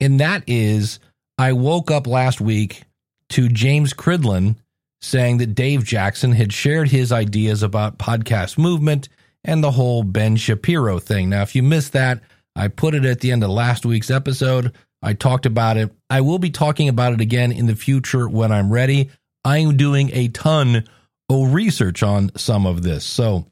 And 0.00 0.20
that 0.20 0.44
is, 0.46 0.98
I 1.38 1.52
woke 1.52 1.90
up 1.90 2.06
last 2.06 2.40
week 2.40 2.82
to 3.30 3.48
James 3.48 3.92
Cridland 3.92 4.56
saying 5.00 5.38
that 5.38 5.54
Dave 5.54 5.84
Jackson 5.84 6.32
had 6.32 6.52
shared 6.52 6.88
his 6.88 7.12
ideas 7.12 7.62
about 7.62 7.98
podcast 7.98 8.56
movement 8.56 9.08
and 9.44 9.62
the 9.62 9.70
whole 9.70 10.02
Ben 10.02 10.36
Shapiro 10.36 10.98
thing. 10.98 11.28
Now, 11.28 11.42
if 11.42 11.54
you 11.54 11.62
missed 11.62 11.92
that, 11.92 12.22
I 12.56 12.68
put 12.68 12.94
it 12.94 13.04
at 13.04 13.20
the 13.20 13.32
end 13.32 13.44
of 13.44 13.50
last 13.50 13.84
week's 13.84 14.10
episode. 14.10 14.72
I 15.02 15.12
talked 15.12 15.44
about 15.44 15.76
it. 15.76 15.92
I 16.08 16.22
will 16.22 16.38
be 16.38 16.50
talking 16.50 16.88
about 16.88 17.12
it 17.12 17.20
again 17.20 17.52
in 17.52 17.66
the 17.66 17.76
future 17.76 18.26
when 18.26 18.50
I'm 18.50 18.72
ready. 18.72 19.10
I'm 19.44 19.76
doing 19.76 20.10
a 20.14 20.28
ton 20.28 20.88
of 21.28 21.52
research 21.52 22.02
on 22.02 22.30
some 22.36 22.64
of 22.64 22.82
this. 22.82 23.04
So, 23.04 23.46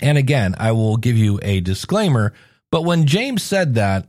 and 0.00 0.16
again, 0.16 0.54
I 0.58 0.72
will 0.72 0.96
give 0.96 1.16
you 1.16 1.38
a 1.42 1.60
disclaimer. 1.60 2.32
But 2.70 2.82
when 2.84 3.06
James 3.06 3.42
said 3.42 3.74
that, 3.74 4.08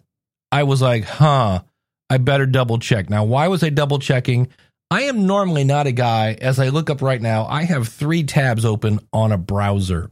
I 0.51 0.63
was 0.63 0.81
like, 0.81 1.03
huh, 1.03 1.63
I 2.09 2.17
better 2.17 2.45
double 2.45 2.79
check. 2.79 3.09
Now, 3.09 3.23
why 3.23 3.47
was 3.47 3.63
I 3.63 3.69
double 3.69 3.99
checking? 3.99 4.47
I 4.91 5.03
am 5.03 5.25
normally 5.25 5.63
not 5.63 5.87
a 5.87 5.91
guy, 5.91 6.37
as 6.39 6.59
I 6.59 6.69
look 6.69 6.89
up 6.89 7.01
right 7.01 7.21
now, 7.21 7.45
I 7.45 7.63
have 7.63 7.87
three 7.87 8.23
tabs 8.23 8.63
open 8.63 8.99
on 9.11 9.31
a 9.31 9.37
browser. 9.37 10.11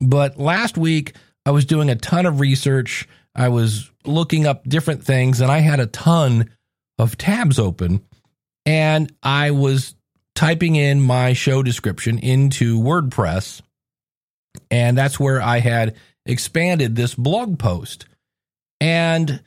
But 0.00 0.38
last 0.38 0.76
week, 0.76 1.14
I 1.46 1.52
was 1.52 1.64
doing 1.64 1.88
a 1.88 1.94
ton 1.94 2.26
of 2.26 2.40
research. 2.40 3.08
I 3.34 3.48
was 3.48 3.90
looking 4.04 4.46
up 4.46 4.68
different 4.68 5.04
things, 5.04 5.40
and 5.40 5.50
I 5.52 5.58
had 5.58 5.78
a 5.78 5.86
ton 5.86 6.50
of 6.98 7.16
tabs 7.16 7.58
open. 7.58 8.02
And 8.66 9.14
I 9.22 9.52
was 9.52 9.94
typing 10.34 10.74
in 10.74 11.00
my 11.00 11.32
show 11.32 11.62
description 11.62 12.18
into 12.18 12.80
WordPress. 12.80 13.62
And 14.70 14.96
that's 14.96 15.18
where 15.18 15.40
I 15.40 15.58
had 15.58 15.96
expanded 16.26 16.96
this 16.96 17.14
blog 17.14 17.58
post. 17.58 18.06
And 18.80 19.42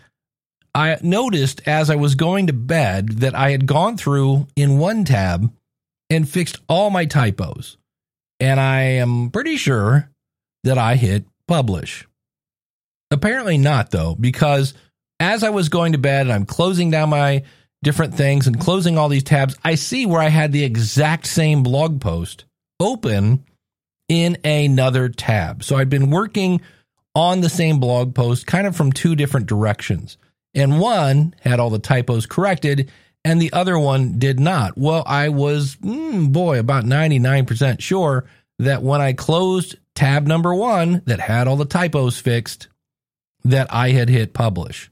I 0.75 0.97
noticed 1.01 1.61
as 1.67 1.89
I 1.89 1.95
was 1.95 2.15
going 2.15 2.47
to 2.47 2.53
bed 2.53 3.09
that 3.19 3.35
I 3.35 3.51
had 3.51 3.65
gone 3.65 3.97
through 3.97 4.47
in 4.55 4.79
one 4.79 5.05
tab 5.05 5.51
and 6.09 6.27
fixed 6.27 6.57
all 6.67 6.89
my 6.89 7.05
typos. 7.05 7.77
And 8.39 8.59
I 8.59 8.81
am 8.81 9.29
pretty 9.29 9.57
sure 9.57 10.09
that 10.63 10.77
I 10.77 10.95
hit 10.95 11.25
publish. 11.47 12.07
Apparently 13.11 13.57
not, 13.57 13.91
though, 13.91 14.15
because 14.15 14.73
as 15.19 15.43
I 15.43 15.51
was 15.51 15.69
going 15.69 15.91
to 15.91 15.97
bed 15.97 16.21
and 16.21 16.33
I'm 16.33 16.45
closing 16.45 16.89
down 16.89 17.09
my 17.09 17.43
different 17.83 18.15
things 18.15 18.47
and 18.47 18.59
closing 18.59 18.97
all 18.97 19.09
these 19.09 19.23
tabs, 19.23 19.55
I 19.63 19.75
see 19.75 20.05
where 20.05 20.21
I 20.21 20.29
had 20.29 20.51
the 20.51 20.63
exact 20.63 21.27
same 21.27 21.63
blog 21.63 22.01
post 22.01 22.45
open 22.79 23.45
in 24.07 24.37
another 24.43 25.09
tab. 25.09 25.63
So 25.63 25.75
I'd 25.75 25.89
been 25.89 26.09
working 26.09 26.61
on 27.15 27.41
the 27.41 27.49
same 27.49 27.79
blog 27.79 28.15
post 28.15 28.47
kind 28.47 28.67
of 28.67 28.75
from 28.75 28.91
two 28.91 29.15
different 29.15 29.47
directions. 29.47 30.17
And 30.53 30.79
one 30.79 31.35
had 31.41 31.59
all 31.59 31.69
the 31.69 31.79
typos 31.79 32.25
corrected 32.25 32.91
and 33.25 33.41
the 33.41 33.53
other 33.53 33.79
one 33.79 34.19
did 34.19 34.39
not. 34.39 34.77
Well, 34.77 35.03
I 35.05 35.29
was, 35.29 35.77
mm, 35.77 36.31
boy, 36.31 36.59
about 36.59 36.83
99% 36.83 37.81
sure 37.81 38.25
that 38.59 38.83
when 38.83 39.01
I 39.01 39.13
closed 39.13 39.77
tab 39.95 40.27
number 40.27 40.53
one 40.53 41.01
that 41.05 41.19
had 41.19 41.47
all 41.47 41.55
the 41.55 41.65
typos 41.65 42.19
fixed, 42.19 42.67
that 43.45 43.73
I 43.73 43.91
had 43.91 44.09
hit 44.09 44.33
publish. 44.33 44.89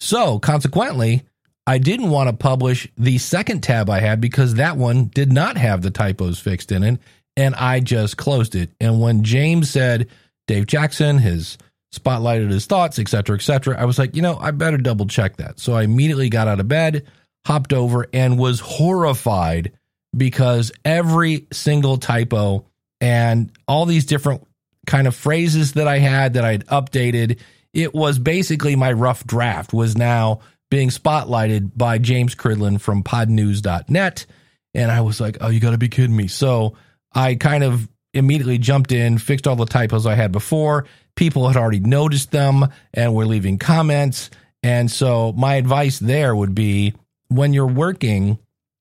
So 0.00 0.38
consequently, 0.38 1.24
I 1.66 1.78
didn't 1.78 2.10
want 2.10 2.28
to 2.28 2.36
publish 2.36 2.88
the 2.96 3.18
second 3.18 3.62
tab 3.62 3.90
I 3.90 4.00
had 4.00 4.20
because 4.20 4.54
that 4.54 4.76
one 4.76 5.06
did 5.06 5.32
not 5.32 5.56
have 5.56 5.82
the 5.82 5.90
typos 5.90 6.38
fixed 6.38 6.72
in 6.72 6.82
it. 6.82 7.00
And 7.36 7.54
I 7.54 7.80
just 7.80 8.16
closed 8.16 8.54
it. 8.54 8.70
And 8.80 9.00
when 9.00 9.22
James 9.22 9.70
said 9.70 10.08
Dave 10.46 10.66
Jackson 10.66 11.18
has 11.18 11.58
spotlighted 11.94 12.50
his 12.50 12.66
thoughts, 12.66 12.98
etc., 12.98 13.36
etc., 13.36 13.80
I 13.80 13.84
was 13.84 13.98
like, 13.98 14.14
you 14.14 14.22
know, 14.22 14.36
I 14.36 14.50
better 14.50 14.76
double 14.76 15.06
check 15.06 15.36
that. 15.36 15.58
So 15.60 15.74
I 15.74 15.82
immediately 15.82 16.28
got 16.28 16.48
out 16.48 16.60
of 16.60 16.68
bed, 16.68 17.06
hopped 17.46 17.72
over, 17.72 18.06
and 18.12 18.38
was 18.38 18.60
horrified 18.60 19.72
because 20.16 20.72
every 20.84 21.46
single 21.52 21.98
typo 21.98 22.66
and 23.00 23.50
all 23.66 23.86
these 23.86 24.04
different 24.04 24.46
kind 24.86 25.06
of 25.06 25.14
phrases 25.14 25.72
that 25.72 25.88
I 25.88 25.98
had 25.98 26.34
that 26.34 26.44
I'd 26.44 26.66
updated, 26.66 27.38
it 27.72 27.94
was 27.94 28.18
basically 28.18 28.76
my 28.76 28.92
rough 28.92 29.24
draft 29.24 29.72
was 29.72 29.96
now 29.96 30.40
being 30.70 30.88
spotlighted 30.88 31.72
by 31.76 31.98
James 31.98 32.34
Cridland 32.34 32.80
from 32.80 33.02
podnews.net. 33.02 34.26
And 34.74 34.90
I 34.90 35.00
was 35.00 35.20
like, 35.20 35.38
oh, 35.40 35.48
you 35.48 35.60
got 35.60 35.72
to 35.72 35.78
be 35.78 35.88
kidding 35.88 36.16
me. 36.16 36.28
So 36.28 36.74
I 37.12 37.34
kind 37.34 37.64
of 37.64 37.88
immediately 38.12 38.58
jumped 38.58 38.92
in, 38.92 39.18
fixed 39.18 39.46
all 39.46 39.56
the 39.56 39.66
typos 39.66 40.06
I 40.06 40.14
had 40.14 40.32
before. 40.32 40.86
People 41.16 41.48
had 41.48 41.56
already 41.56 41.80
noticed 41.80 42.30
them 42.30 42.68
and 42.94 43.14
were 43.14 43.26
leaving 43.26 43.58
comments. 43.58 44.30
And 44.62 44.90
so 44.90 45.32
my 45.32 45.54
advice 45.54 45.98
there 45.98 46.34
would 46.34 46.54
be 46.54 46.94
when 47.28 47.52
you're 47.52 47.66
working 47.66 48.38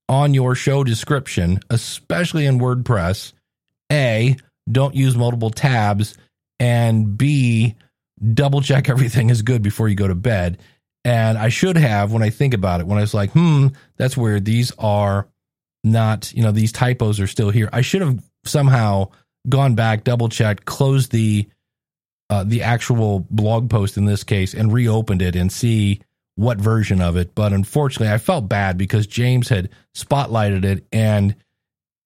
on 0.08 0.34
your 0.34 0.56
show 0.56 0.84
description, 0.84 1.60
especially 1.70 2.46
in 2.46 2.60
WordPress, 2.60 3.34
A, 3.92 4.36
don't 4.70 4.96
use 4.96 5.16
multiple 5.16 5.52
tabs, 5.52 6.18
and 6.60 7.18
B, 7.18 7.76
double 8.34 8.62
check 8.62 8.90
everything 8.90 9.30
is 9.30 9.42
good 9.42 9.62
before 9.62 9.88
you 9.88 9.96
go 9.96 10.08
to 10.08 10.16
bed. 10.16 10.60
And 11.06 11.38
I 11.38 11.50
should 11.50 11.78
have 11.78 12.12
when 12.12 12.24
I 12.24 12.30
think 12.30 12.54
about 12.54 12.82
it, 12.82 12.88
when 12.88 12.98
I 12.98 13.02
was 13.02 13.14
like, 13.14 13.32
hmm, 13.32 13.68
that's 13.98 14.18
weird. 14.18 14.46
These 14.46 14.72
are 14.78 15.28
not, 15.84 16.34
you 16.34 16.44
know, 16.44 16.52
these 16.52 16.72
typos 16.72 17.20
are 17.20 17.28
still 17.28 17.50
here. 17.50 17.70
I 17.72 17.82
should 17.82 18.02
have 18.02 18.24
somehow 18.46 19.10
gone 19.48 19.76
back, 19.76 20.04
double 20.04 20.30
checked, 20.30 20.66
closed 20.66 21.12
the 21.12 21.48
uh, 22.32 22.44
the 22.44 22.62
actual 22.62 23.26
blog 23.32 23.72
post 23.72 23.98
in 23.98 24.06
this 24.06 24.24
case, 24.24 24.54
and 24.54 24.72
reopened 24.72 25.22
it 25.22 25.36
and 25.36 25.52
see 25.52 26.02
what 26.36 26.60
version 26.60 27.02
of 27.02 27.18
it. 27.18 27.34
But 27.34 27.54
unfortunately, 27.54 28.14
I 28.14 28.20
felt 28.20 28.48
bad 28.48 28.78
because 28.78 29.08
James 29.08 29.50
had 29.50 29.70
spotlighted 29.96 30.64
it, 30.64 30.86
and 30.92 31.36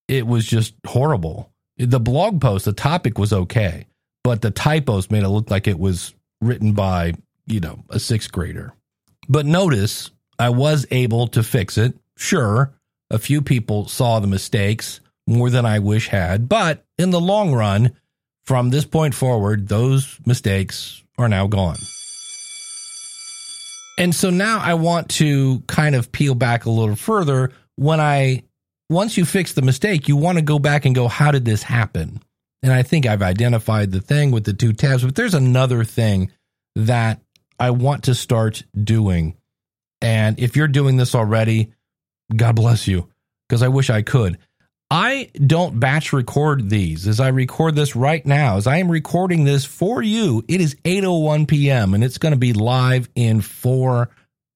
it 0.08 0.26
was 0.26 0.46
just 0.46 0.76
horrible. 0.86 1.52
The 1.78 2.00
blog 2.00 2.40
post, 2.40 2.66
the 2.66 2.74
topic 2.74 3.18
was 3.18 3.34
okay, 3.34 3.88
but 4.24 4.42
the 4.42 4.52
typos 4.52 5.12
made 5.12 5.24
it 5.24 5.30
look 5.30 5.52
like 5.52 5.68
it 5.68 5.80
was 5.80 6.14
written 6.42 6.74
by 6.74 7.14
you 7.46 7.60
know 7.60 7.84
a 7.90 8.00
sixth 8.00 8.32
grader. 8.32 8.74
But 9.28 9.46
notice 9.46 10.10
I 10.40 10.50
was 10.50 10.86
able 10.92 11.28
to 11.28 11.44
fix 11.44 11.78
it. 11.78 11.98
Sure, 12.18 12.74
a 13.14 13.20
few 13.20 13.42
people 13.42 13.88
saw 13.88 14.20
the 14.20 14.28
mistakes 14.28 15.00
more 15.28 15.50
than 15.50 15.66
I 15.66 15.80
wish 15.80 16.10
had, 16.10 16.50
but 16.50 16.84
in 16.98 17.12
the 17.12 17.22
long 17.22 17.54
run, 17.54 17.96
from 18.44 18.72
this 18.72 18.86
point 18.86 19.16
forward, 19.16 19.70
those 19.70 20.20
mistakes 20.26 21.02
are 21.18 21.30
now 21.30 21.48
gone. 21.48 21.78
And 23.98 24.14
so 24.14 24.32
now 24.32 24.60
I 24.60 24.74
want 24.74 25.10
to 25.12 25.60
kind 25.68 25.96
of 25.96 26.12
peel 26.12 26.34
back 26.34 26.66
a 26.66 26.72
little 26.72 26.96
further. 26.96 27.52
When 27.76 28.00
I, 28.00 28.44
once 28.90 29.16
you 29.16 29.24
fix 29.24 29.54
the 29.54 29.62
mistake, 29.62 30.08
you 30.08 30.18
want 30.18 30.40
to 30.40 30.42
go 30.42 30.58
back 30.58 30.86
and 30.86 30.96
go, 30.96 31.08
how 31.08 31.32
did 31.32 31.46
this 31.46 31.62
happen? 31.64 32.20
And 32.64 32.74
I 32.74 32.82
think 32.82 33.06
I've 33.06 33.22
identified 33.22 33.92
the 33.92 34.02
thing 34.02 34.32
with 34.32 34.46
the 34.46 34.54
two 34.54 34.74
tabs, 34.74 35.06
but 35.06 35.16
there's 35.16 35.36
another 35.36 35.84
thing 35.84 36.32
that 36.76 37.22
I 37.60 37.70
want 37.70 38.06
to 38.06 38.16
start 38.16 38.64
doing. 38.76 39.38
And 40.02 40.40
if 40.40 40.56
you're 40.56 40.68
doing 40.68 40.98
this 40.98 41.14
already, 41.14 41.72
God 42.36 42.56
bless 42.56 42.88
you, 42.88 43.10
because 43.48 43.64
I 43.64 43.68
wish 43.68 43.90
I 43.90 44.02
could. 44.02 44.38
I 44.92 45.32
don't 45.36 45.80
batch 45.80 46.14
record 46.14 46.70
these 46.70 47.08
as 47.08 47.20
I 47.20 47.30
record 47.30 47.76
this 47.76 47.96
right 47.96 48.24
now. 48.26 48.58
As 48.58 48.68
I 48.68 48.78
am 48.78 48.92
recording 48.92 49.44
this 49.44 49.66
for 49.66 50.04
you, 50.04 50.44
it 50.48 50.62
is 50.62 50.76
8:01 50.84 51.48
p.m. 51.48 51.96
and 51.96 52.04
it's 52.04 52.20
going 52.20 52.34
to 52.34 52.40
be 52.40 52.54
live 52.54 53.10
in 53.16 53.42
4 53.42 54.10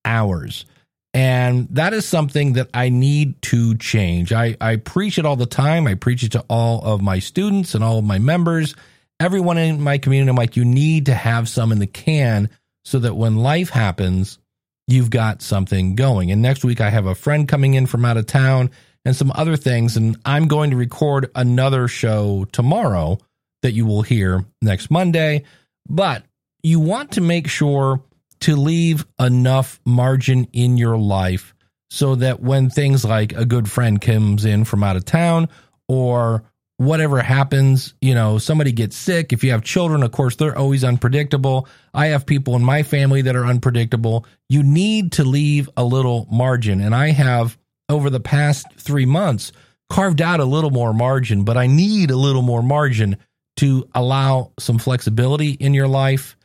hours. 0.05 0.65
And 1.13 1.67
that 1.71 1.93
is 1.93 2.05
something 2.05 2.53
that 2.53 2.69
I 2.75 2.89
need 2.89 3.41
to 3.43 3.75
change. 3.77 4.31
I, 4.31 4.55
I 4.61 4.75
preach 4.75 5.17
it 5.17 5.25
all 5.25 5.37
the 5.37 5.47
time. 5.47 5.87
I 5.87 5.95
preach 5.95 6.21
it 6.21 6.33
to 6.33 6.45
all 6.47 6.83
of 6.83 7.01
my 7.01 7.17
students 7.17 7.73
and 7.73 7.83
all 7.83 7.97
of 7.97 8.05
my 8.05 8.19
members, 8.19 8.75
everyone 9.19 9.57
in 9.57 9.81
my 9.81 9.97
community. 9.97 10.29
I'm 10.29 10.35
like, 10.35 10.55
you 10.55 10.65
need 10.65 11.07
to 11.07 11.15
have 11.15 11.49
some 11.49 11.71
in 11.71 11.79
the 11.79 11.87
can 11.87 12.51
so 12.85 12.99
that 12.99 13.15
when 13.15 13.37
life 13.37 13.69
happens, 13.71 14.37
you've 14.87 15.09
got 15.09 15.41
something 15.41 15.95
going. 15.95 16.31
And 16.31 16.41
next 16.41 16.63
week, 16.63 16.81
I 16.81 16.89
have 16.89 17.05
a 17.05 17.15
friend 17.15 17.47
coming 17.47 17.73
in 17.73 17.85
from 17.85 18.05
out 18.05 18.17
of 18.17 18.25
town 18.25 18.71
and 19.05 19.15
some 19.15 19.31
other 19.35 19.55
things. 19.55 19.97
And 19.97 20.17
I'm 20.25 20.47
going 20.47 20.71
to 20.71 20.77
record 20.77 21.29
another 21.35 21.87
show 21.87 22.45
tomorrow 22.51 23.19
that 23.61 23.73
you 23.73 23.85
will 23.85 24.01
hear 24.01 24.45
next 24.61 24.89
Monday. 24.89 25.43
But 25.87 26.23
you 26.63 26.79
want 26.79 27.11
to 27.13 27.21
make 27.21 27.47
sure 27.47 28.01
to 28.41 28.55
leave 28.55 29.05
enough 29.19 29.79
margin 29.85 30.47
in 30.53 30.77
your 30.77 30.97
life 30.97 31.53
so 31.89 32.15
that 32.15 32.41
when 32.41 32.69
things 32.69 33.05
like 33.05 33.33
a 33.33 33.45
good 33.45 33.69
friend 33.69 33.99
comes 34.01 34.45
in 34.45 34.65
from 34.65 34.83
out 34.83 34.95
of 34.95 35.05
town 35.05 35.47
or 35.87 36.43
whatever 36.77 37.21
happens, 37.21 37.93
you 38.01 38.13
know, 38.13 38.37
somebody 38.37 38.71
gets 38.71 38.95
sick. 38.95 39.33
If 39.33 39.43
you 39.43 39.51
have 39.51 39.63
children, 39.63 40.03
of 40.03 40.11
course, 40.11 40.35
they're 40.35 40.57
always 40.57 40.83
unpredictable. 40.83 41.67
I 41.93 42.07
have 42.07 42.25
people 42.25 42.55
in 42.55 42.63
my 42.63 42.83
family 42.83 43.23
that 43.23 43.35
are 43.35 43.45
unpredictable. 43.45 44.25
You 44.47 44.63
need 44.63 45.13
to 45.13 45.23
leave 45.23 45.69
a 45.75 45.83
little 45.83 46.27
margin. 46.31 46.81
And 46.81 46.93
I 46.93 47.11
have 47.11 47.57
over 47.89 48.09
the 48.09 48.19
past 48.19 48.67
three 48.77 49.05
months 49.05 49.51
carved 49.89 50.21
out 50.21 50.39
a 50.39 50.45
little 50.45 50.69
more 50.69 50.93
margin, 50.93 51.43
but 51.43 51.57
I 51.57 51.67
need 51.67 52.11
a 52.11 52.17
little 52.17 52.41
more 52.41 52.61
margin 52.61 53.17
to 53.57 53.89
allow 53.95 54.51
some 54.59 54.77
flexibility 54.77 55.51
in 55.51 55.73
your 55.73 55.87
life 55.87 56.37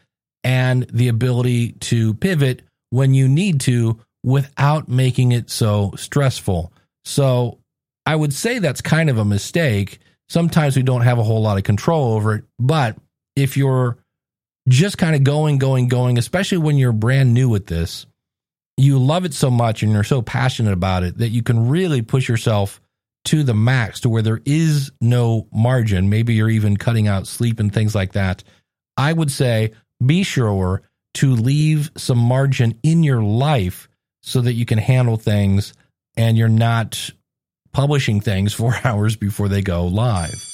and 0.45 0.85
the 0.93 1.09
ability 1.09 1.73
to 1.73 2.15
pivot 2.15 2.63
when 2.91 3.15
you 3.15 3.29
need 3.29 3.61
to 3.61 3.99
without 4.23 4.89
making 4.89 5.33
it 5.33 5.51
so 5.51 5.93
stressful. 5.97 6.73
So 7.05 7.59
I 8.07 8.17
would 8.17 8.33
say 8.33 8.59
that's 8.59 8.81
kind 8.81 9.11
of 9.11 9.19
a 9.19 9.25
mistake. 9.25 9.99
Sometimes 10.33 10.77
we 10.77 10.83
don't 10.83 11.03
have 11.03 11.19
a 11.19 11.23
whole 11.23 11.43
lot 11.43 11.59
of 11.59 11.65
control 11.65 12.15
over 12.15 12.37
it. 12.37 12.45
But 12.59 12.97
if 13.37 13.59
you're 13.59 13.99
just 14.67 14.97
kind 14.97 15.15
of 15.15 15.25
going, 15.25 15.59
going, 15.59 15.89
going, 15.89 16.17
especially 16.17 16.57
when 16.57 16.79
you're 16.79 16.93
brand 16.93 17.35
new 17.35 17.51
with 17.51 17.67
this, 17.67 18.07
you 18.79 18.99
love 18.99 19.27
it 19.27 19.35
so 19.35 19.51
much 19.51 19.83
and 19.83 19.93
you're 19.93 20.03
so 20.05 20.23
passionate 20.23 20.73
about 20.73 21.03
it 21.03 21.19
that 21.19 21.29
you 21.29 21.43
can 21.43 21.69
really 21.69 22.01
push 22.01 22.31
yourself 22.31 22.81
to 23.27 23.43
the 23.43 23.53
max 23.53 24.01
to 24.01 24.09
where 24.09 24.23
there 24.23 24.41
is 24.47 24.91
no 25.03 25.49
margin. 25.53 26.09
Maybe 26.09 26.33
you're 26.33 26.49
even 26.49 26.79
cutting 26.79 27.09
out 27.09 27.27
sleep 27.27 27.61
and 27.61 27.71
things 27.71 27.95
like 27.95 28.13
that. 28.13 28.43
I 28.97 29.13
would 29.13 29.31
say 29.31 29.73
be 30.05 30.23
sure 30.23 30.81
to 31.15 31.37
leave 31.37 31.91
some 31.99 32.17
margin 32.17 32.79
in 32.83 33.03
your 33.03 33.23
life 33.23 33.87
so 34.23 34.41
that 34.41 34.55
you 34.55 34.65
can 34.65 34.79
handle 34.79 35.19
things 35.19 35.75
and 36.17 36.39
you're 36.39 36.49
not 36.49 37.11
publishing 37.73 38.21
things 38.21 38.53
four 38.53 38.75
hours 38.85 39.17
before 39.17 39.49
they 39.49 39.63
go 39.63 39.87
live. 39.87 40.49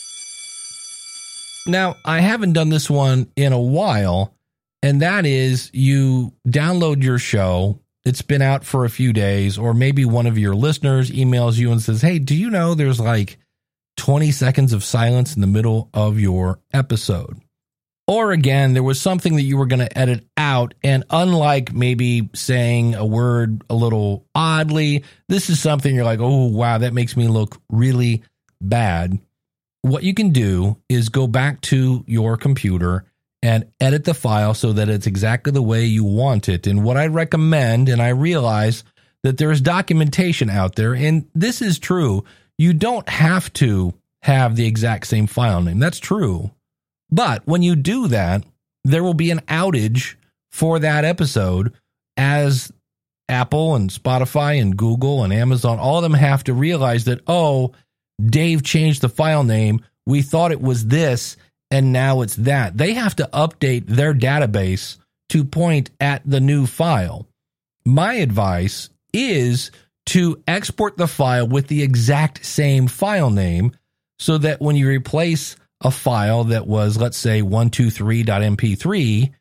Now, 1.67 1.97
I 2.05 2.21
haven't 2.21 2.55
done 2.55 2.71
this 2.71 2.89
one 2.89 3.31
in 3.37 3.53
a 3.53 3.61
while, 3.61 4.35
and 4.83 5.03
that 5.03 5.27
is 5.27 5.71
you 5.75 6.33
download 6.47 7.03
your 7.03 7.19
show. 7.19 7.81
It's 8.05 8.23
been 8.23 8.41
out 8.41 8.65
for 8.65 8.85
a 8.85 8.91
few 8.91 9.13
days, 9.13 9.59
or 9.59 9.75
maybe 9.75 10.07
one 10.07 10.27
of 10.27 10.39
your 10.39 10.55
listeners 10.55 11.11
emails 11.11 11.59
you 11.59 11.71
and 11.71 11.83
says, 11.83 12.01
Hey, 12.01 12.19
do 12.19 12.35
you 12.35 12.49
know 12.49 12.75
there's 12.75 13.01
like 13.01 13.39
20 13.99 14.31
seconds 14.31 14.73
of 14.73 14.83
silence 14.83 15.35
in 15.35 15.43
the 15.43 15.47
middle 15.47 15.91
of 15.93 16.19
your 16.19 16.61
episode? 16.73 17.39
Or 18.09 18.33
again, 18.33 18.73
there 18.73 18.83
was 18.83 18.99
something 18.99 19.37
that 19.37 19.43
you 19.43 19.59
were 19.59 19.67
going 19.67 19.87
to 19.87 19.99
edit 19.99 20.27
out. 20.39 20.73
And 20.83 21.05
unlike 21.11 21.75
maybe 21.75 22.31
saying 22.35 22.95
a 22.95 23.05
word 23.05 23.63
a 23.69 23.75
little 23.75 24.27
oddly, 24.35 25.05
this 25.29 25.51
is 25.51 25.61
something 25.61 25.95
you're 25.95 26.07
like, 26.07 26.21
oh, 26.21 26.47
wow, 26.47 26.79
that 26.79 26.95
makes 26.95 27.19
me 27.19 27.29
look 27.29 27.61
really 27.69 28.23
bad. 28.63 29.19
What 29.83 30.05
you 30.05 30.15
can 30.15 30.31
do 30.31 30.79
is 30.89 31.11
go 31.11 31.27
back 31.27 31.61
to 31.63 32.03
your 32.07 32.39
computer 32.39 33.05
and 33.43 33.71
edit 33.79 34.05
the 34.05 34.15
file 34.15 34.55
so 34.55 34.73
that 34.73 34.89
it's 34.89 35.07
exactly 35.07 35.53
the 35.53 35.63
way 35.63 35.85
you 35.85 36.03
want 36.03 36.49
it. 36.49 36.67
And 36.67 36.83
what 36.83 36.97
I 36.97 37.09
recommend, 37.09 37.91
and 37.91 38.01
I 38.01 38.09
realize 38.09 38.85
that 39.23 39.37
there's 39.37 39.61
documentation 39.61 40.49
out 40.49 40.77
there, 40.77 40.95
and 40.95 41.29
this 41.35 41.61
is 41.61 41.79
true, 41.79 42.25
you 42.57 42.73
don't 42.73 43.09
have 43.09 43.53
to 43.55 43.93
have 44.23 44.57
the 44.57 44.67
exact 44.67 45.07
same 45.07 45.27
file 45.27 45.61
name. 45.61 45.79
That's 45.79 45.99
true. 45.99 46.51
But 47.11 47.47
when 47.47 47.63
you 47.63 47.77
do 47.77 48.09
that, 48.09 48.45
there 48.85 49.03
will 49.03 49.15
be 49.15 49.31
an 49.31 49.41
outage 49.41 50.15
for 50.51 50.79
that 50.79 51.05
episode 51.05 51.73
as 52.17 52.73
Apple 53.29 53.75
and 53.75 53.91
Spotify 53.91 54.61
and 54.61 54.77
Google 54.77 55.23
and 55.23 55.33
Amazon, 55.33 55.79
all 55.79 55.99
of 55.99 56.03
them 56.03 56.15
have 56.15 56.45
to 56.45 56.55
realize 56.55 57.05
that, 57.05 57.21
oh, 57.27 57.73
Dave 58.25 58.63
changed 58.63 59.03
the 59.03 59.09
file 59.09 59.45
name. 59.45 59.85
We 60.07 60.23
thought 60.23 60.53
it 60.53 60.61
was 60.61 60.87
this, 60.87 61.37
and 61.71 61.93
now 61.93 62.23
it's 62.23 62.37
that. 62.37 62.77
They 62.77 62.95
have 62.95 63.15
to 63.17 63.29
update 63.33 63.87
their 63.87 64.15
database 64.15 64.97
to 65.29 65.45
point 65.45 65.91
at 66.01 66.23
the 66.25 66.41
new 66.41 66.67
file. 66.67 67.27
My 67.85 68.15
advice 68.15 68.89
is 69.13 69.71
to 70.07 70.43
export 70.49 70.97
the 70.97 71.07
file 71.07 71.47
with 71.47 71.69
the 71.69 71.83
exact 71.83 72.45
same 72.45 72.87
file 72.87 73.31
name 73.31 73.73
so 74.19 74.39
that 74.39 74.61
when 74.61 74.75
you 74.75 74.89
replace 74.89 75.57
a 75.81 75.91
file 75.91 76.45
that 76.45 76.67
was, 76.67 76.97
let's 76.97 77.17
say, 77.17 77.43
123.mp3, 77.43 79.33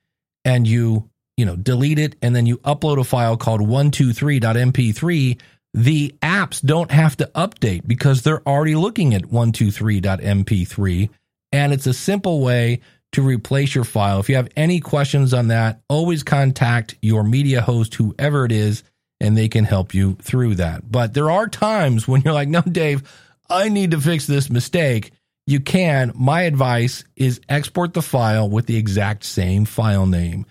and 0.46 0.68
you, 0.68 1.10
you 1.36 1.46
know, 1.46 1.56
delete 1.56 2.00
it 2.00 2.16
and 2.22 2.36
then 2.36 2.46
you 2.46 2.58
upload 2.60 3.00
a 3.00 3.04
file 3.04 3.38
called 3.38 3.62
123.mp3, 3.62 5.40
the 5.74 6.16
apps 6.22 6.62
don't 6.66 6.92
have 6.92 7.18
to 7.18 7.30
update 7.36 7.88
because 7.88 8.22
they're 8.22 8.48
already 8.48 8.76
looking 8.76 9.14
at 9.14 9.24
123.mp3. 9.24 11.10
And 11.52 11.74
it's 11.74 11.88
a 11.88 11.94
simple 11.94 12.42
way 12.42 12.82
to 13.14 13.22
replace 13.22 13.74
your 13.76 13.84
file. 13.84 14.20
If 14.20 14.30
you 14.30 14.36
have 14.36 14.50
any 14.56 14.80
questions 14.80 15.34
on 15.34 15.48
that, 15.50 15.82
always 15.90 16.24
contact 16.24 16.96
your 17.02 17.24
media 17.24 17.62
host, 17.62 17.96
whoever 17.96 18.46
it 18.46 18.52
is, 18.52 18.84
and 19.20 19.38
they 19.38 19.48
can 19.48 19.64
help 19.66 19.94
you 19.94 20.16
through 20.22 20.56
that. 20.56 20.92
But 20.92 21.14
there 21.14 21.32
are 21.32 21.48
times 21.48 22.08
when 22.08 22.22
you're 22.22 22.34
like, 22.34 22.50
no, 22.50 22.62
Dave, 22.62 23.04
I 23.50 23.70
need 23.70 23.92
to 23.92 24.02
fix 24.02 24.28
this 24.28 24.50
mistake 24.50 25.12
you 25.48 25.62
can. 25.62 26.12
My 26.14 26.42
advice 26.42 27.06
is 27.16 27.42
export 27.50 27.94
the 27.94 28.02
file 28.02 28.50
with 28.50 28.68
the 28.68 28.76
exact 28.76 29.24
same 29.24 29.66
file 29.66 30.06
name. 30.06 30.46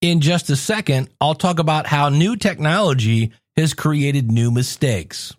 In 0.00 0.20
just 0.20 0.50
a 0.50 0.56
second, 0.56 1.08
I'll 1.20 1.36
talk 1.36 1.60
about 1.60 1.86
how 1.86 2.10
new 2.10 2.36
technology 2.36 3.32
has 3.56 3.72
created 3.72 4.30
new 4.30 4.50
mistakes. 4.50 5.34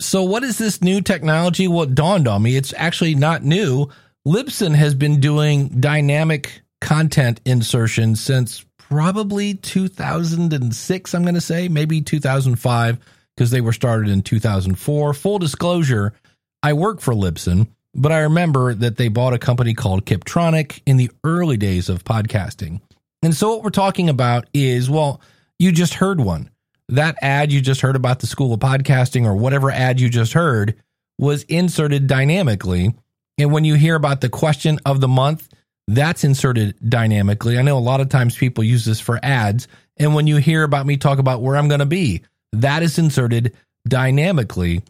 So, 0.00 0.24
what 0.24 0.42
is 0.42 0.58
this 0.58 0.82
new 0.82 1.00
technology? 1.00 1.68
Well, 1.68 1.86
dawned 1.86 2.26
on 2.26 2.42
me 2.42 2.56
it's 2.56 2.74
actually 2.76 3.14
not 3.14 3.44
new. 3.44 3.88
Libsyn 4.26 4.74
has 4.74 4.94
been 4.94 5.20
doing 5.20 5.68
dynamic 5.68 6.62
content 6.80 7.40
insertion 7.44 8.16
since 8.16 8.64
probably 8.78 9.54
2006, 9.54 11.14
I'm 11.14 11.22
going 11.22 11.34
to 11.34 11.40
say, 11.40 11.68
maybe 11.68 12.00
2005, 12.00 12.98
because 13.36 13.50
they 13.50 13.60
were 13.60 13.72
started 13.72 14.08
in 14.08 14.22
2004. 14.22 15.14
Full 15.14 15.38
disclosure, 15.38 16.14
I 16.62 16.72
work 16.72 17.00
for 17.00 17.14
Libsyn 17.14 17.68
but 17.94 18.12
I 18.12 18.20
remember 18.20 18.74
that 18.74 18.96
they 18.96 19.08
bought 19.08 19.34
a 19.34 19.38
company 19.38 19.74
called 19.74 20.06
Kiptronic 20.06 20.80
in 20.86 20.96
the 20.96 21.10
early 21.24 21.56
days 21.56 21.88
of 21.88 22.04
podcasting. 22.04 22.80
And 23.22 23.34
so 23.34 23.50
what 23.50 23.62
we're 23.62 23.70
talking 23.70 24.08
about 24.08 24.46
is, 24.52 24.90
well, 24.90 25.20
you 25.58 25.72
just 25.72 25.94
heard 25.94 26.20
one. 26.20 26.50
That 26.88 27.16
ad 27.22 27.52
you 27.52 27.60
just 27.60 27.80
heard 27.80 27.96
about 27.96 28.20
the 28.20 28.26
School 28.26 28.52
of 28.52 28.60
Podcasting 28.60 29.24
or 29.24 29.34
whatever 29.34 29.70
ad 29.70 30.00
you 30.00 30.08
just 30.08 30.32
heard 30.32 30.74
was 31.18 31.44
inserted 31.44 32.06
dynamically. 32.06 32.94
And 33.38 33.52
when 33.52 33.64
you 33.64 33.74
hear 33.74 33.94
about 33.94 34.20
the 34.20 34.28
question 34.28 34.78
of 34.84 35.00
the 35.00 35.08
month, 35.08 35.48
that's 35.88 36.24
inserted 36.24 36.76
dynamically. 36.86 37.58
I 37.58 37.62
know 37.62 37.78
a 37.78 37.80
lot 37.80 38.00
of 38.00 38.08
times 38.08 38.36
people 38.36 38.64
use 38.64 38.84
this 38.84 39.00
for 39.00 39.20
ads. 39.22 39.68
And 39.96 40.14
when 40.14 40.26
you 40.26 40.36
hear 40.36 40.62
about 40.64 40.86
me 40.86 40.96
talk 40.96 41.18
about 41.18 41.42
where 41.42 41.56
I'm 41.56 41.68
going 41.68 41.80
to 41.80 41.86
be, 41.86 42.22
that 42.52 42.82
is 42.82 42.98
inserted 42.98 43.54
dynamically. 43.86 44.82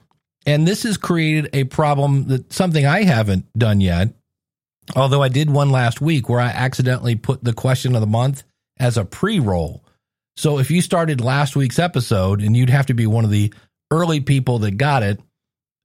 And 0.46 0.66
this 0.66 0.83
has 0.83 0.96
created 0.96 1.50
a 1.52 1.64
problem 1.64 2.28
that 2.28 2.52
something 2.52 2.85
I 2.85 3.05
haven't 3.05 3.46
done 3.57 3.81
yet. 3.81 4.14
Although 4.96 5.22
I 5.22 5.28
did 5.28 5.48
one 5.48 5.70
last 5.70 6.00
week 6.00 6.28
where 6.28 6.40
I 6.40 6.48
accidentally 6.48 7.14
put 7.14 7.44
the 7.44 7.52
question 7.52 7.94
of 7.94 8.00
the 8.00 8.07
month 8.07 8.42
as 8.78 8.96
a 8.96 9.05
pre 9.05 9.38
roll. 9.38 9.85
So 10.37 10.59
if 10.59 10.70
you 10.70 10.81
started 10.81 11.20
last 11.20 11.55
week's 11.55 11.78
episode 11.78 12.42
and 12.42 12.57
you'd 12.57 12.70
have 12.70 12.87
to 12.87 12.94
be 12.94 13.07
one 13.07 13.24
of 13.24 13.31
the 13.31 13.52
early 13.90 14.20
people 14.20 14.61
that 14.61 14.72
got 14.72 15.02
it, 15.02 15.20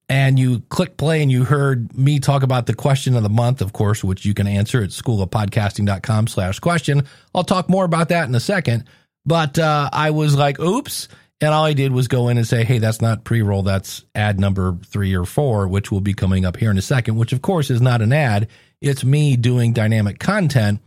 and 0.10 0.40
you 0.40 0.62
click 0.70 0.98
play 0.98 1.22
and 1.22 1.32
you 1.32 1.44
heard 1.44 1.96
me 1.98 2.20
talk 2.20 2.44
about 2.44 2.66
the 2.66 2.74
question 2.74 3.16
of 3.16 3.24
the 3.24 3.30
month, 3.30 3.62
of 3.62 3.74
course, 3.74 4.04
which 4.04 4.26
you 4.26 4.34
can 4.34 4.48
answer 4.48 4.82
at 4.82 4.92
schoolofpodcasting.com 4.92 6.28
slash 6.28 6.60
question. 6.60 7.06
I'll 7.36 7.44
talk 7.44 7.70
more 7.70 7.86
about 7.86 8.10
that 8.10 8.28
in 8.28 8.36
a 8.36 8.40
second. 8.40 8.86
But 9.26 9.60
uh, 9.60 9.90
I 9.92 10.12
was 10.12 10.36
like, 10.36 10.60
oops. 10.60 11.10
And 11.40 11.54
all 11.54 11.66
I 11.66 11.74
did 11.74 11.92
was 11.92 12.08
go 12.08 12.30
in 12.30 12.38
and 12.38 12.48
say, 12.48 12.64
hey, 12.64 12.80
that's 12.80 13.02
not 13.02 13.24
pre 13.24 13.42
roll, 13.42 13.62
that's 13.62 14.04
ad 14.16 14.40
number 14.40 14.78
three 14.86 15.16
or 15.16 15.26
four, 15.26 15.68
which 15.68 15.92
will 15.92 16.02
be 16.02 16.14
coming 16.14 16.46
up 16.46 16.58
here 16.58 16.72
in 16.72 16.78
a 16.78 16.82
second, 16.82 17.16
which 17.16 17.34
of 17.34 17.42
course 17.42 17.70
is 17.70 17.82
not 17.82 18.02
an 18.02 18.12
ad. 18.12 18.48
It's 18.82 19.04
me 19.04 19.36
doing 19.38 19.74
dynamic 19.74 20.20
content. 20.20 20.82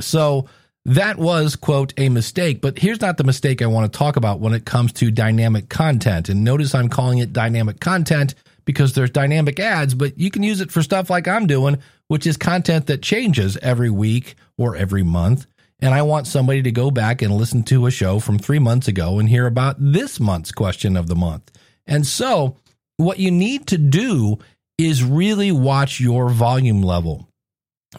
So 0.00 0.46
that 0.84 1.18
was, 1.18 1.56
quote, 1.56 1.92
a 1.96 2.08
mistake. 2.08 2.60
But 2.60 2.78
here's 2.78 3.00
not 3.00 3.16
the 3.16 3.24
mistake 3.24 3.60
I 3.60 3.66
want 3.66 3.92
to 3.92 3.98
talk 3.98 4.14
about 4.14 4.38
when 4.38 4.54
it 4.54 4.64
comes 4.64 4.92
to 4.94 5.10
dynamic 5.10 5.68
content. 5.68 6.28
And 6.28 6.44
notice 6.44 6.74
I'm 6.74 6.88
calling 6.88 7.18
it 7.18 7.32
dynamic 7.32 7.80
content 7.80 8.36
because 8.64 8.92
there's 8.92 9.10
dynamic 9.10 9.58
ads, 9.58 9.94
but 9.94 10.18
you 10.18 10.30
can 10.30 10.44
use 10.44 10.60
it 10.60 10.70
for 10.70 10.82
stuff 10.82 11.10
like 11.10 11.26
I'm 11.26 11.48
doing, 11.48 11.78
which 12.06 12.26
is 12.26 12.36
content 12.36 12.86
that 12.86 13.02
changes 13.02 13.56
every 13.58 13.90
week 13.90 14.36
or 14.56 14.76
every 14.76 15.02
month 15.02 15.46
and 15.80 15.94
I 15.94 16.02
want 16.02 16.26
somebody 16.26 16.62
to 16.62 16.72
go 16.72 16.90
back 16.90 17.22
and 17.22 17.34
listen 17.34 17.62
to 17.64 17.86
a 17.86 17.90
show 17.90 18.18
from 18.18 18.38
three 18.38 18.58
months 18.58 18.88
ago 18.88 19.18
and 19.18 19.28
hear 19.28 19.46
about 19.46 19.76
this 19.78 20.18
month's 20.18 20.52
question 20.52 20.96
of 20.96 21.06
the 21.06 21.14
month. 21.14 21.50
And 21.86 22.06
so, 22.06 22.56
what 22.96 23.18
you 23.18 23.30
need 23.30 23.66
to 23.68 23.78
do 23.78 24.38
is 24.78 25.04
really 25.04 25.52
watch 25.52 26.00
your 26.00 26.30
volume 26.30 26.82
level. 26.82 27.28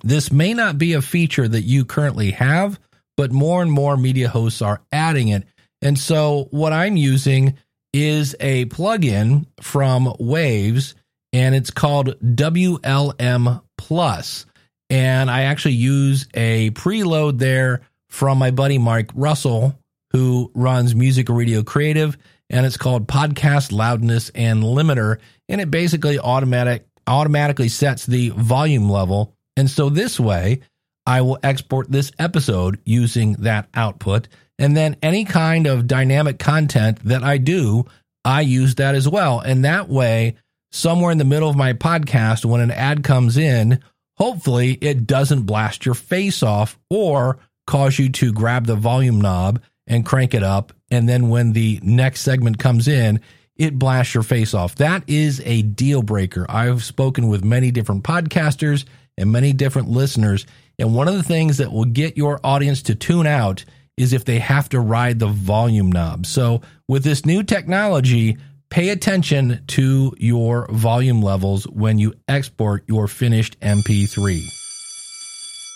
This 0.04 0.32
may 0.32 0.54
not 0.54 0.78
be 0.78 0.94
a 0.94 1.02
feature 1.02 1.48
that 1.48 1.64
you 1.64 1.86
currently 1.86 2.32
have, 2.32 2.80
but 3.16 3.32
more 3.32 3.62
and 3.62 3.72
more 3.72 3.96
media 3.96 4.30
hosts 4.30 4.62
are 4.62 4.82
adding 4.92 5.30
it. 5.30 5.44
And 5.82 5.98
so, 5.98 6.48
what 6.52 6.74
I'm 6.74 6.98
using 6.98 7.58
is 7.94 8.36
a 8.40 8.66
plugin 8.66 9.46
from 9.62 10.14
Waves, 10.20 10.96
and 11.32 11.54
it's 11.56 11.72
called 11.72 12.20
WLM 12.22 13.62
Plus 13.78 14.46
and 14.90 15.30
I 15.30 15.44
actually 15.44 15.76
use 15.76 16.28
a 16.34 16.72
preload 16.72 17.40
there 17.40 17.82
from 18.10 18.38
my 18.38 18.52
buddy 18.52 18.78
Mark 18.78 19.10
Russell, 19.14 19.78
who 20.12 20.52
runs 20.54 20.96
Music 20.96 21.30
Radio 21.30 21.64
Creative, 21.64 22.18
and 22.50 22.66
it's 22.66 22.78
called 22.78 23.08
Podcast 23.08 23.72
Loudness 23.72 24.30
and 24.34 24.64
Limiter, 24.64 25.18
and 25.50 25.62
it 25.62 25.72
basically 25.72 26.20
automatic 26.20 26.86
automatically 27.08 27.70
sets 27.70 28.06
the 28.06 28.30
volume 28.30 28.90
level. 28.90 29.34
And 29.56 29.70
so 29.70 29.90
this 29.90 30.20
way, 30.20 30.62
I 31.06 31.22
will 31.22 31.40
export 31.42 31.90
this 31.90 32.12
episode 32.20 32.80
using 32.86 33.34
that 33.40 33.70
output, 33.74 34.28
and 34.60 34.76
then 34.76 34.98
any 35.02 35.26
kind 35.26 35.68
of 35.68 35.88
dynamic 35.88 36.40
content 36.40 37.00
that 37.06 37.24
I 37.24 37.38
do 37.38 37.86
I 38.28 38.42
use 38.42 38.76
that 38.76 38.94
as 38.94 39.08
well. 39.08 39.40
And 39.40 39.64
that 39.64 39.88
way, 39.88 40.36
somewhere 40.74 41.14
in 41.14 41.18
the 41.18 41.24
middle 41.24 41.50
of 41.50 41.56
my 41.56 41.72
podcast, 41.72 42.44
when 42.44 42.60
an 42.60 42.72
ad 42.72 43.02
comes 43.02 43.38
in, 43.38 43.80
hopefully 44.18 44.78
it 44.82 45.08
doesn't 45.08 45.44
blast 45.44 45.86
your 45.86 45.96
face 45.96 46.44
off 46.44 46.78
or 46.90 47.40
cause 47.66 48.00
you 48.00 48.10
to 48.10 48.34
grab 48.34 48.66
the 48.66 48.76
volume 48.76 49.22
knob 49.22 49.62
and 49.86 50.06
crank 50.06 50.34
it 50.34 50.44
up. 50.44 50.74
And 50.92 51.08
then 51.08 51.30
when 51.30 51.54
the 51.54 51.80
next 51.84 52.22
segment 52.22 52.60
comes 52.60 52.88
in, 52.88 53.22
it 53.56 53.78
blasts 53.78 54.14
your 54.14 54.24
face 54.24 54.54
off. 54.54 54.76
That 54.76 55.04
is 55.08 55.42
a 55.44 55.62
deal 55.64 56.02
breaker. 56.02 56.46
I've 56.50 56.84
spoken 56.84 57.28
with 57.28 57.44
many 57.44 57.72
different 57.72 58.04
podcasters 58.04 58.86
and 59.18 59.32
many 59.32 59.52
different 59.54 59.90
listeners. 59.90 60.46
And 60.78 60.96
one 60.96 61.08
of 61.08 61.16
the 61.16 61.24
things 61.24 61.58
that 61.58 61.72
will 61.72 61.86
get 61.86 62.18
your 62.18 62.40
audience 62.44 62.84
to 62.84 62.96
tune 62.96 63.26
out 63.26 63.66
is 63.98 64.14
if 64.14 64.26
they 64.26 64.38
have 64.38 64.70
to 64.70 64.80
ride 64.80 65.18
the 65.18 65.28
volume 65.28 65.92
knob. 65.92 66.28
So 66.28 66.62
with 66.88 67.04
this 67.04 67.26
new 67.26 67.42
technology, 67.42 68.38
pay 68.70 68.90
attention 68.90 69.64
to 69.68 70.14
your 70.18 70.68
volume 70.72 71.22
levels 71.22 71.66
when 71.66 72.00
you 72.00 72.14
export 72.28 72.84
your 72.88 73.08
finished 73.08 73.60
MP3. 73.60 74.54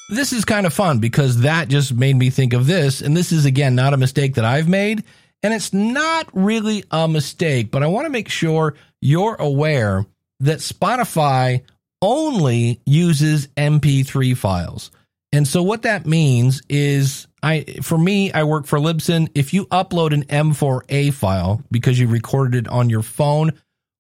This 0.10 0.34
is 0.34 0.44
kind 0.44 0.66
of 0.66 0.74
fun 0.74 1.00
because 1.00 1.42
that 1.42 1.70
just 1.70 1.94
made 1.94 2.16
me 2.16 2.30
think 2.30 2.54
of 2.54 2.68
this. 2.68 3.02
And 3.02 3.16
this 3.16 3.32
is, 3.32 3.46
again, 3.46 3.76
not 3.76 3.94
a 3.94 3.98
mistake 3.98 4.36
that 4.36 4.46
I've 4.46 4.68
made. 4.68 5.04
And 5.44 5.54
it's 5.54 5.74
not 5.74 6.28
really 6.34 6.84
a 6.92 7.08
mistake, 7.08 7.72
but 7.72 7.82
I 7.82 7.88
want 7.88 8.06
to 8.06 8.12
make 8.12 8.30
sure 8.30 8.76
you're 9.00 9.36
aware 9.36 10.06
that 10.42 10.60
Spotify 10.60 11.64
only 12.02 12.82
uses 12.86 13.48
MP3 13.50 14.36
files. 14.36 14.92
And 15.32 15.48
so 15.48 15.64
what 15.64 15.84
that 15.84 16.06
means 16.06 16.62
is 16.68 17.28
I 17.44 17.64
for 17.82 17.98
me 17.98 18.32
I 18.32 18.44
work 18.44 18.66
for 18.66 18.80
Libsyn, 18.80 19.30
if 19.36 19.54
you 19.54 19.66
upload 19.68 20.14
an 20.14 20.26
M4A 20.26 21.14
file 21.14 21.64
because 21.72 22.00
you 22.00 22.08
recorded 22.08 22.66
it 22.66 22.70
on 22.70 22.90
your 22.90 23.02
phone, 23.02 23.52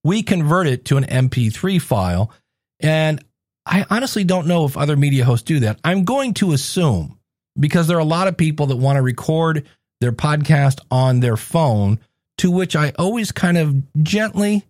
we 0.03 0.23
convert 0.23 0.67
it 0.67 0.85
to 0.85 0.97
an 0.97 1.05
MP3 1.05 1.81
file 1.81 2.31
and 2.79 3.23
I 3.65 3.85
honestly 3.89 4.23
don't 4.23 4.47
know 4.47 4.65
if 4.65 4.77
other 4.77 4.97
media 4.97 5.23
hosts 5.23 5.45
do 5.45 5.59
that. 5.61 5.79
I'm 5.83 6.03
going 6.03 6.33
to 6.35 6.53
assume 6.53 7.19
because 7.59 7.87
there 7.87 7.97
are 7.97 8.01
a 8.01 8.05
lot 8.05 8.27
of 8.27 8.37
people 8.37 8.67
that 8.67 8.77
want 8.77 8.97
to 8.97 9.01
record 9.01 9.67
their 9.99 10.11
podcast 10.11 10.79
on 10.89 11.19
their 11.19 11.37
phone 11.37 11.99
to 12.39 12.49
which 12.49 12.75
I 12.75 12.91
always 12.97 13.31
kind 13.31 13.57
of 13.57 13.75
gently 14.03 14.65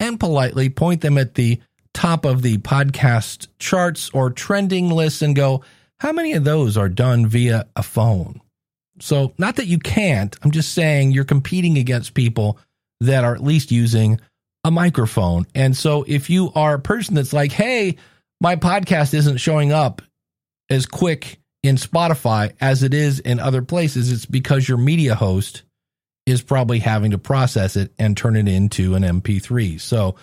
and 0.00 0.18
politely 0.18 0.68
point 0.68 1.00
them 1.00 1.18
at 1.18 1.34
the 1.34 1.60
top 1.94 2.24
of 2.24 2.42
the 2.42 2.58
podcast 2.58 3.46
charts 3.58 4.10
or 4.12 4.30
trending 4.30 4.90
lists 4.90 5.22
and 5.22 5.36
go, 5.36 5.62
how 6.02 6.10
many 6.10 6.32
of 6.32 6.42
those 6.42 6.76
are 6.76 6.88
done 6.88 7.28
via 7.28 7.64
a 7.76 7.82
phone? 7.84 8.40
So, 8.98 9.34
not 9.38 9.54
that 9.54 9.68
you 9.68 9.78
can't, 9.78 10.36
I'm 10.42 10.50
just 10.50 10.74
saying 10.74 11.12
you're 11.12 11.22
competing 11.22 11.78
against 11.78 12.14
people 12.14 12.58
that 13.00 13.22
are 13.22 13.36
at 13.36 13.42
least 13.42 13.70
using 13.70 14.20
a 14.64 14.72
microphone. 14.72 15.46
And 15.54 15.76
so, 15.76 16.04
if 16.08 16.28
you 16.28 16.50
are 16.56 16.74
a 16.74 16.80
person 16.80 17.14
that's 17.14 17.32
like, 17.32 17.52
hey, 17.52 17.98
my 18.40 18.56
podcast 18.56 19.14
isn't 19.14 19.36
showing 19.36 19.70
up 19.70 20.02
as 20.68 20.86
quick 20.86 21.38
in 21.62 21.76
Spotify 21.76 22.52
as 22.60 22.82
it 22.82 22.94
is 22.94 23.20
in 23.20 23.38
other 23.38 23.62
places, 23.62 24.10
it's 24.10 24.26
because 24.26 24.68
your 24.68 24.78
media 24.78 25.14
host 25.14 25.62
is 26.26 26.42
probably 26.42 26.80
having 26.80 27.12
to 27.12 27.18
process 27.18 27.76
it 27.76 27.92
and 27.96 28.16
turn 28.16 28.34
it 28.34 28.48
into 28.48 28.96
an 28.96 29.04
MP3. 29.04 29.80
So, 29.80 30.16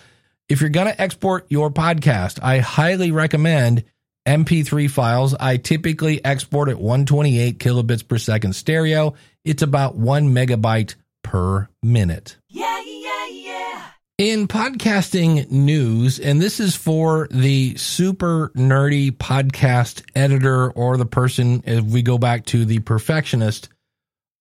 if 0.46 0.60
you're 0.60 0.68
going 0.68 0.88
to 0.88 1.00
export 1.00 1.46
your 1.48 1.70
podcast, 1.70 2.38
I 2.42 2.58
highly 2.58 3.12
recommend 3.12 3.84
MP3 4.26 4.90
files. 4.90 5.34
I 5.38 5.56
typically 5.56 6.24
export 6.24 6.68
at 6.68 6.78
128 6.78 7.58
kilobits 7.58 8.06
per 8.06 8.18
second 8.18 8.54
stereo. 8.54 9.14
It's 9.44 9.62
about 9.62 9.96
one 9.96 10.34
megabyte 10.34 10.94
per 11.22 11.68
minute. 11.82 12.36
Yeah, 12.48 12.82
yeah, 12.84 13.26
yeah. 13.28 13.82
In 14.18 14.48
podcasting 14.48 15.50
news, 15.50 16.18
and 16.18 16.40
this 16.40 16.60
is 16.60 16.76
for 16.76 17.26
the 17.30 17.74
super 17.76 18.50
nerdy 18.54 19.10
podcast 19.10 20.02
editor 20.14 20.70
or 20.70 20.98
the 20.98 21.06
person, 21.06 21.62
if 21.66 21.84
we 21.84 22.02
go 22.02 22.18
back 22.18 22.44
to 22.46 22.66
the 22.66 22.80
perfectionist, 22.80 23.70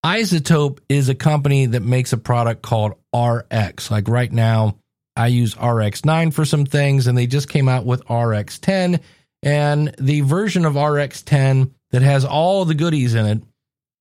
iZotope 0.05 0.79
is 0.89 1.07
a 1.09 1.15
company 1.15 1.67
that 1.67 1.81
makes 1.81 2.11
a 2.11 2.17
product 2.17 2.61
called 2.61 2.93
RX. 3.13 3.89
Like 3.89 4.07
right 4.09 4.31
now, 4.31 4.77
I 5.15 5.27
use 5.27 5.55
RX9 5.55 6.33
for 6.33 6.45
some 6.45 6.65
things, 6.65 7.07
and 7.07 7.17
they 7.17 7.27
just 7.27 7.49
came 7.49 7.67
out 7.67 7.85
with 7.85 8.03
RX10. 8.05 9.01
And 9.41 9.95
the 9.97 10.21
version 10.21 10.65
of 10.65 10.73
RX10 10.73 11.71
that 11.91 12.02
has 12.02 12.25
all 12.25 12.65
the 12.65 12.75
goodies 12.75 13.15
in 13.15 13.25
it 13.25 13.41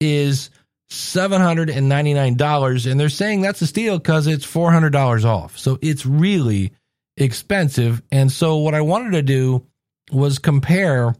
is 0.00 0.50
$799. 0.90 2.90
And 2.90 3.00
they're 3.00 3.08
saying 3.08 3.42
that's 3.42 3.62
a 3.62 3.66
steal 3.66 3.98
because 3.98 4.26
it's 4.26 4.46
$400 4.46 5.24
off. 5.24 5.58
So 5.58 5.78
it's 5.80 6.06
really 6.06 6.72
expensive. 7.16 8.02
And 8.10 8.32
so 8.32 8.56
what 8.56 8.74
I 8.74 8.80
wanted 8.80 9.12
to 9.12 9.22
do 9.22 9.66
was 10.10 10.38
compare 10.38 11.14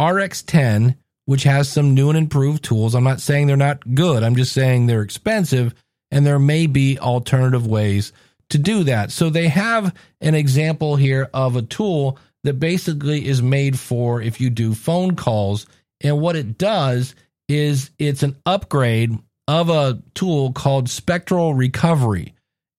RX10, 0.00 0.96
which 1.26 1.44
has 1.44 1.68
some 1.68 1.94
new 1.94 2.08
and 2.08 2.18
improved 2.18 2.64
tools. 2.64 2.94
I'm 2.94 3.04
not 3.04 3.20
saying 3.20 3.46
they're 3.46 3.56
not 3.56 3.94
good, 3.94 4.22
I'm 4.22 4.36
just 4.36 4.52
saying 4.52 4.86
they're 4.86 5.02
expensive. 5.02 5.74
And 6.12 6.26
there 6.26 6.40
may 6.40 6.66
be 6.66 6.98
alternative 6.98 7.68
ways 7.68 8.12
to 8.48 8.58
do 8.58 8.82
that. 8.84 9.12
So 9.12 9.30
they 9.30 9.46
have 9.46 9.94
an 10.20 10.34
example 10.34 10.96
here 10.96 11.30
of 11.32 11.54
a 11.54 11.62
tool 11.62 12.18
that 12.44 12.54
basically 12.54 13.26
is 13.26 13.42
made 13.42 13.78
for 13.78 14.20
if 14.22 14.40
you 14.40 14.50
do 14.50 14.74
phone 14.74 15.16
calls. 15.16 15.66
And 16.00 16.20
what 16.20 16.36
it 16.36 16.56
does 16.58 17.14
is 17.48 17.90
it's 17.98 18.22
an 18.22 18.36
upgrade 18.46 19.18
of 19.48 19.68
a 19.68 20.00
tool 20.14 20.52
called 20.52 20.88
Spectral 20.88 21.54
Recovery. 21.54 22.34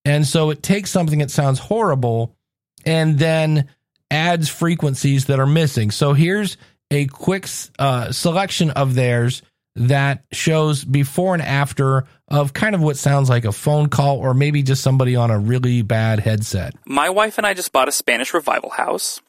And 0.06 0.26
so 0.26 0.50
it 0.50 0.64
takes 0.64 0.90
something 0.90 1.20
that 1.20 1.30
sounds 1.30 1.60
horrible 1.60 2.36
and 2.86 3.20
then 3.20 3.70
adds 4.10 4.50
frequencies 4.50 5.26
that 5.26 5.40
are 5.40 5.48
missing. 5.48 5.92
So 5.92 6.14
here's 6.14 6.58
a 6.90 7.06
quick 7.08 7.48
uh, 7.78 8.12
selection 8.12 8.72
of 8.72 8.96
theirs 8.96 9.42
that 9.76 10.26
shows 10.32 10.84
before 10.84 11.34
and 11.34 11.44
after 11.44 12.06
of 12.28 12.54
kind 12.54 12.76
of 12.76 12.82
what 12.82 12.98
sounds 12.98 13.30
like 13.30 13.46
a 13.46 13.52
phone 13.52 13.88
call 13.88 14.18
or 14.18 14.34
maybe 14.34 14.64
just 14.64 14.84
somebody 14.84 15.16
on 15.16 15.32
a 15.32 15.40
really 15.40 15.82
bad 15.82 16.20
headset. 16.20 16.74
My 16.86 17.10
wife 17.10 17.38
and 17.38 17.48
I 17.48 17.54
just 17.54 17.72
bought 17.72 17.88
a 17.88 17.92
Spanish 17.92 18.34
revival 18.34 18.72
house. 18.72 19.22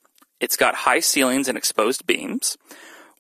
It's 0.42 0.57
got 0.57 0.74
high 0.74 0.98
ceilings 0.98 1.46
and 1.46 1.57
exposed 1.57 2.05
beams. 2.05 2.59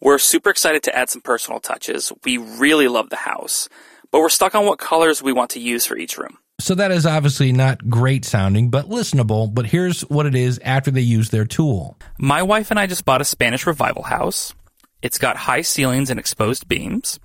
We're 0.00 0.18
super 0.18 0.50
excited 0.50 0.82
to 0.82 0.96
add 0.96 1.08
some 1.08 1.22
personal 1.22 1.60
touches. 1.60 2.12
We 2.24 2.36
really 2.36 2.88
love 2.88 3.10
the 3.10 3.16
house, 3.16 3.68
but 4.10 4.18
we're 4.18 4.28
stuck 4.28 4.56
on 4.56 4.66
what 4.66 4.80
colors 4.80 5.22
we 5.22 5.32
want 5.32 5.50
to 5.52 5.60
use 5.60 5.86
for 5.86 5.96
each 5.96 6.18
room. 6.18 6.38
So 6.58 6.74
that 6.74 6.90
is 6.90 7.06
obviously 7.06 7.52
not 7.52 7.88
great 7.88 8.24
sounding, 8.24 8.70
but 8.70 8.88
listenable. 8.88 9.54
But 9.54 9.66
here's 9.66 10.00
what 10.02 10.26
it 10.26 10.34
is 10.34 10.58
after 10.64 10.90
they 10.90 11.00
use 11.00 11.30
their 11.30 11.44
tool. 11.44 11.96
My 12.18 12.42
wife 12.42 12.72
and 12.72 12.80
I 12.80 12.88
just 12.88 13.04
bought 13.04 13.20
a 13.20 13.24
Spanish 13.24 13.68
revival 13.68 14.02
house. 14.02 14.52
It's 15.00 15.18
got 15.18 15.36
high 15.36 15.62
ceilings 15.62 16.10
and 16.10 16.18
exposed 16.18 16.66
beams. 16.66 17.20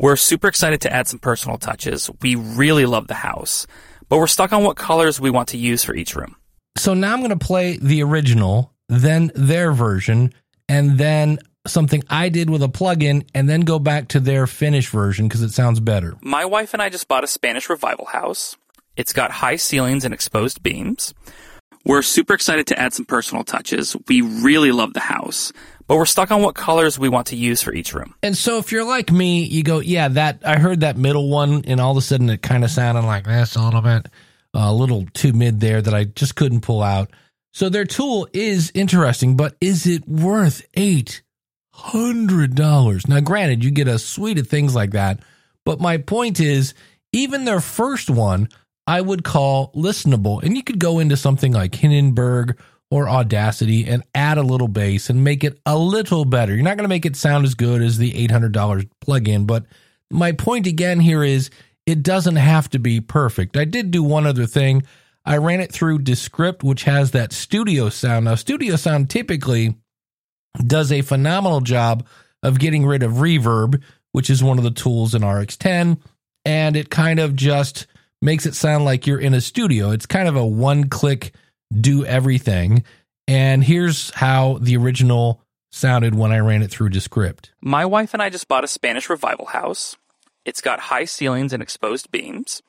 We're 0.00 0.16
super 0.16 0.48
excited 0.48 0.80
to 0.80 0.92
add 0.92 1.06
some 1.06 1.20
personal 1.20 1.58
touches. 1.58 2.10
We 2.22 2.34
really 2.34 2.86
love 2.86 3.06
the 3.06 3.14
house, 3.14 3.68
but 4.08 4.18
we're 4.18 4.26
stuck 4.26 4.52
on 4.52 4.64
what 4.64 4.76
colors 4.76 5.20
we 5.20 5.30
want 5.30 5.50
to 5.50 5.58
use 5.58 5.84
for 5.84 5.94
each 5.94 6.16
room. 6.16 6.34
So 6.76 6.94
now 6.94 7.12
I'm 7.12 7.20
going 7.20 7.30
to 7.30 7.46
play 7.46 7.76
the 7.76 8.02
original, 8.02 8.72
then 8.88 9.30
their 9.34 9.72
version, 9.72 10.32
and 10.68 10.98
then 10.98 11.38
something 11.66 12.02
I 12.08 12.28
did 12.28 12.50
with 12.50 12.62
a 12.62 12.68
plugin, 12.68 13.28
and 13.34 13.48
then 13.48 13.60
go 13.60 13.78
back 13.78 14.08
to 14.08 14.20
their 14.20 14.46
finished 14.46 14.90
version 14.90 15.28
because 15.28 15.42
it 15.42 15.52
sounds 15.52 15.80
better. 15.80 16.16
My 16.22 16.44
wife 16.44 16.72
and 16.72 16.82
I 16.82 16.88
just 16.88 17.08
bought 17.08 17.24
a 17.24 17.28
Spanish 17.28 17.68
revival 17.68 18.06
house. 18.06 18.56
It's 18.96 19.12
got 19.12 19.30
high 19.30 19.56
ceilings 19.56 20.04
and 20.04 20.12
exposed 20.12 20.62
beams. 20.62 21.14
We're 21.84 22.02
super 22.02 22.34
excited 22.34 22.66
to 22.68 22.78
add 22.78 22.92
some 22.92 23.06
personal 23.06 23.44
touches. 23.44 23.96
We 24.08 24.20
really 24.20 24.72
love 24.72 24.92
the 24.92 25.00
house, 25.00 25.52
but 25.86 25.96
we're 25.96 26.06
stuck 26.06 26.30
on 26.30 26.42
what 26.42 26.54
colors 26.54 26.98
we 26.98 27.08
want 27.08 27.28
to 27.28 27.36
use 27.36 27.62
for 27.62 27.72
each 27.72 27.94
room. 27.94 28.14
And 28.22 28.36
so 28.36 28.58
if 28.58 28.72
you're 28.72 28.84
like 28.84 29.12
me, 29.12 29.44
you 29.44 29.62
go, 29.62 29.78
yeah, 29.78 30.08
that 30.08 30.42
I 30.44 30.58
heard 30.58 30.80
that 30.80 30.96
middle 30.96 31.30
one, 31.30 31.64
and 31.66 31.80
all 31.80 31.92
of 31.92 31.96
a 31.96 32.02
sudden 32.02 32.28
it 32.28 32.42
kind 32.42 32.64
of 32.64 32.70
sounded 32.70 33.04
like 33.04 33.24
this 33.24 33.56
a 33.56 33.62
little 33.62 33.80
bit, 33.80 34.06
uh, 34.54 34.66
a 34.66 34.72
little 34.72 35.06
too 35.14 35.32
mid 35.32 35.60
there 35.60 35.80
that 35.80 35.94
I 35.94 36.04
just 36.04 36.34
couldn't 36.34 36.60
pull 36.60 36.82
out. 36.82 37.10
So 37.58 37.68
their 37.68 37.86
tool 37.86 38.28
is 38.32 38.70
interesting, 38.72 39.36
but 39.36 39.56
is 39.60 39.84
it 39.84 40.06
worth 40.06 40.64
eight 40.74 41.22
hundred 41.72 42.54
dollars? 42.54 43.08
Now, 43.08 43.18
granted, 43.18 43.64
you 43.64 43.72
get 43.72 43.88
a 43.88 43.98
suite 43.98 44.38
of 44.38 44.46
things 44.46 44.76
like 44.76 44.92
that, 44.92 45.18
but 45.66 45.80
my 45.80 45.96
point 45.96 46.38
is, 46.38 46.72
even 47.12 47.46
their 47.46 47.58
first 47.58 48.10
one, 48.10 48.48
I 48.86 49.00
would 49.00 49.24
call 49.24 49.72
listenable, 49.72 50.40
and 50.40 50.56
you 50.56 50.62
could 50.62 50.78
go 50.78 51.00
into 51.00 51.16
something 51.16 51.50
like 51.50 51.74
Hindenburg 51.74 52.56
or 52.92 53.08
Audacity 53.08 53.88
and 53.88 54.04
add 54.14 54.38
a 54.38 54.42
little 54.44 54.68
bass 54.68 55.10
and 55.10 55.24
make 55.24 55.42
it 55.42 55.58
a 55.66 55.76
little 55.76 56.24
better. 56.24 56.54
You're 56.54 56.62
not 56.62 56.76
going 56.76 56.84
to 56.84 56.88
make 56.88 57.06
it 57.06 57.16
sound 57.16 57.44
as 57.44 57.56
good 57.56 57.82
as 57.82 57.98
the 57.98 58.12
$800 58.28 58.88
plugin, 59.04 59.48
but 59.48 59.64
my 60.12 60.30
point 60.30 60.68
again 60.68 61.00
here 61.00 61.24
is 61.24 61.50
it 61.86 62.04
doesn't 62.04 62.36
have 62.36 62.70
to 62.70 62.78
be 62.78 63.00
perfect. 63.00 63.56
I 63.56 63.64
did 63.64 63.90
do 63.90 64.04
one 64.04 64.28
other 64.28 64.46
thing. 64.46 64.84
I 65.28 65.36
ran 65.36 65.60
it 65.60 65.70
through 65.70 65.98
Descript, 65.98 66.64
which 66.64 66.84
has 66.84 67.10
that 67.10 67.34
studio 67.34 67.90
sound. 67.90 68.24
Now, 68.24 68.34
studio 68.34 68.76
sound 68.76 69.10
typically 69.10 69.76
does 70.66 70.90
a 70.90 71.02
phenomenal 71.02 71.60
job 71.60 72.06
of 72.42 72.58
getting 72.58 72.86
rid 72.86 73.02
of 73.02 73.12
reverb, 73.12 73.82
which 74.12 74.30
is 74.30 74.42
one 74.42 74.56
of 74.56 74.64
the 74.64 74.70
tools 74.70 75.14
in 75.14 75.20
RX10, 75.20 76.00
and 76.46 76.76
it 76.76 76.88
kind 76.88 77.20
of 77.20 77.36
just 77.36 77.86
makes 78.22 78.46
it 78.46 78.54
sound 78.54 78.86
like 78.86 79.06
you're 79.06 79.20
in 79.20 79.34
a 79.34 79.42
studio. 79.42 79.90
It's 79.90 80.06
kind 80.06 80.28
of 80.28 80.36
a 80.36 80.46
one 80.46 80.88
click 80.88 81.34
do 81.78 82.06
everything. 82.06 82.82
And 83.26 83.62
here's 83.62 84.08
how 84.14 84.56
the 84.62 84.78
original 84.78 85.42
sounded 85.70 86.14
when 86.14 86.32
I 86.32 86.38
ran 86.38 86.62
it 86.62 86.70
through 86.70 86.88
Descript. 86.88 87.52
My 87.60 87.84
wife 87.84 88.14
and 88.14 88.22
I 88.22 88.30
just 88.30 88.48
bought 88.48 88.64
a 88.64 88.68
Spanish 88.68 89.10
revival 89.10 89.44
house. 89.44 89.94
It's 90.46 90.62
got 90.62 90.80
high 90.80 91.04
ceilings 91.04 91.52
and 91.52 91.62
exposed 91.62 92.10
beams. 92.10 92.62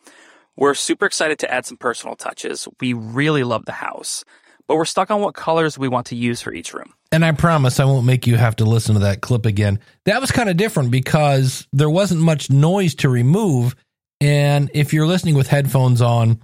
We're 0.59 0.73
super 0.73 1.05
excited 1.05 1.39
to 1.39 1.49
add 1.49 1.65
some 1.65 1.77
personal 1.77 2.17
touches. 2.17 2.67
We 2.81 2.91
really 2.91 3.45
love 3.45 3.63
the 3.63 3.71
house, 3.71 4.25
but 4.67 4.75
we're 4.75 4.83
stuck 4.83 5.09
on 5.09 5.21
what 5.21 5.33
colors 5.33 5.79
we 5.79 5.87
want 5.87 6.07
to 6.07 6.17
use 6.17 6.41
for 6.41 6.53
each 6.53 6.73
room. 6.73 6.93
And 7.13 7.23
I 7.23 7.31
promise 7.31 7.79
I 7.79 7.85
won't 7.85 8.05
make 8.05 8.27
you 8.27 8.35
have 8.35 8.57
to 8.57 8.65
listen 8.65 8.95
to 8.95 8.99
that 8.99 9.21
clip 9.21 9.45
again. 9.45 9.79
That 10.03 10.19
was 10.19 10.33
kind 10.33 10.49
of 10.49 10.57
different 10.57 10.91
because 10.91 11.65
there 11.71 11.89
wasn't 11.89 12.19
much 12.19 12.49
noise 12.49 12.93
to 12.95 13.07
remove. 13.07 13.73
And 14.19 14.69
if 14.73 14.91
you're 14.91 15.07
listening 15.07 15.35
with 15.35 15.47
headphones 15.47 16.01
on, 16.01 16.41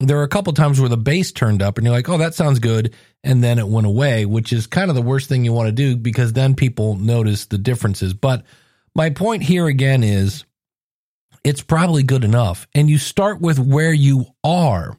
there 0.00 0.18
are 0.18 0.22
a 0.22 0.28
couple 0.28 0.54
times 0.54 0.80
where 0.80 0.88
the 0.88 0.96
bass 0.96 1.30
turned 1.30 1.60
up 1.60 1.76
and 1.76 1.86
you're 1.86 1.94
like, 1.94 2.08
oh, 2.08 2.16
that 2.16 2.34
sounds 2.34 2.60
good. 2.60 2.94
And 3.22 3.44
then 3.44 3.58
it 3.58 3.68
went 3.68 3.86
away, 3.86 4.24
which 4.24 4.50
is 4.50 4.66
kind 4.66 4.88
of 4.88 4.96
the 4.96 5.02
worst 5.02 5.28
thing 5.28 5.44
you 5.44 5.52
want 5.52 5.66
to 5.66 5.72
do 5.72 5.94
because 5.94 6.32
then 6.32 6.54
people 6.54 6.96
notice 6.96 7.44
the 7.44 7.58
differences. 7.58 8.14
But 8.14 8.46
my 8.94 9.10
point 9.10 9.42
here 9.42 9.66
again 9.66 10.02
is 10.02 10.46
it's 11.44 11.62
probably 11.62 12.02
good 12.02 12.24
enough. 12.24 12.66
And 12.74 12.90
you 12.90 12.98
start 12.98 13.40
with 13.40 13.58
where 13.58 13.92
you 13.92 14.26
are. 14.44 14.98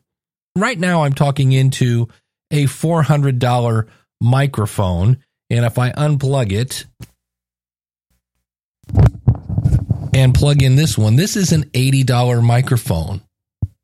Right 0.55 0.77
now, 0.77 1.03
I'm 1.03 1.13
talking 1.13 1.51
into 1.51 2.07
a 2.51 2.65
$400 2.65 3.87
microphone. 4.21 5.23
And 5.49 5.65
if 5.65 5.77
I 5.77 5.91
unplug 5.91 6.51
it 6.51 6.85
and 10.13 10.33
plug 10.33 10.61
in 10.61 10.75
this 10.75 10.97
one, 10.97 11.15
this 11.15 11.35
is 11.35 11.51
an 11.51 11.63
$80 11.65 12.43
microphone. 12.43 13.21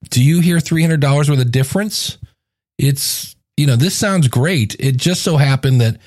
Do 0.09 0.23
you 0.23 0.41
hear 0.41 0.57
$300 0.57 1.29
worth 1.29 1.39
of 1.39 1.51
difference? 1.51 2.17
It's, 2.77 3.35
you 3.57 3.65
know, 3.67 3.75
this 3.75 3.95
sounds 3.95 4.27
great. 4.27 4.75
It 4.79 4.97
just 4.97 5.23
so 5.23 5.37
happened 5.37 5.81
that, 5.81 5.97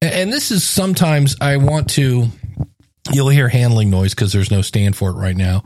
and 0.00 0.32
this 0.32 0.50
is 0.50 0.64
sometimes 0.64 1.36
I 1.40 1.56
want 1.58 1.90
to, 1.90 2.28
you'll 3.12 3.28
hear 3.28 3.48
handling 3.48 3.90
noise 3.90 4.14
because 4.14 4.32
there's 4.32 4.50
no 4.50 4.62
stand 4.62 4.96
for 4.96 5.10
it 5.10 5.14
right 5.14 5.36
now. 5.36 5.64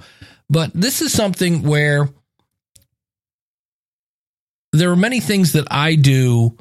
But 0.48 0.70
this 0.74 1.00
is 1.02 1.12
something 1.12 1.62
where 1.62 2.08
there 4.72 4.90
are 4.90 4.96
many 4.96 5.20
things 5.20 5.52
that 5.52 5.66
I 5.70 5.94
do 5.94 6.56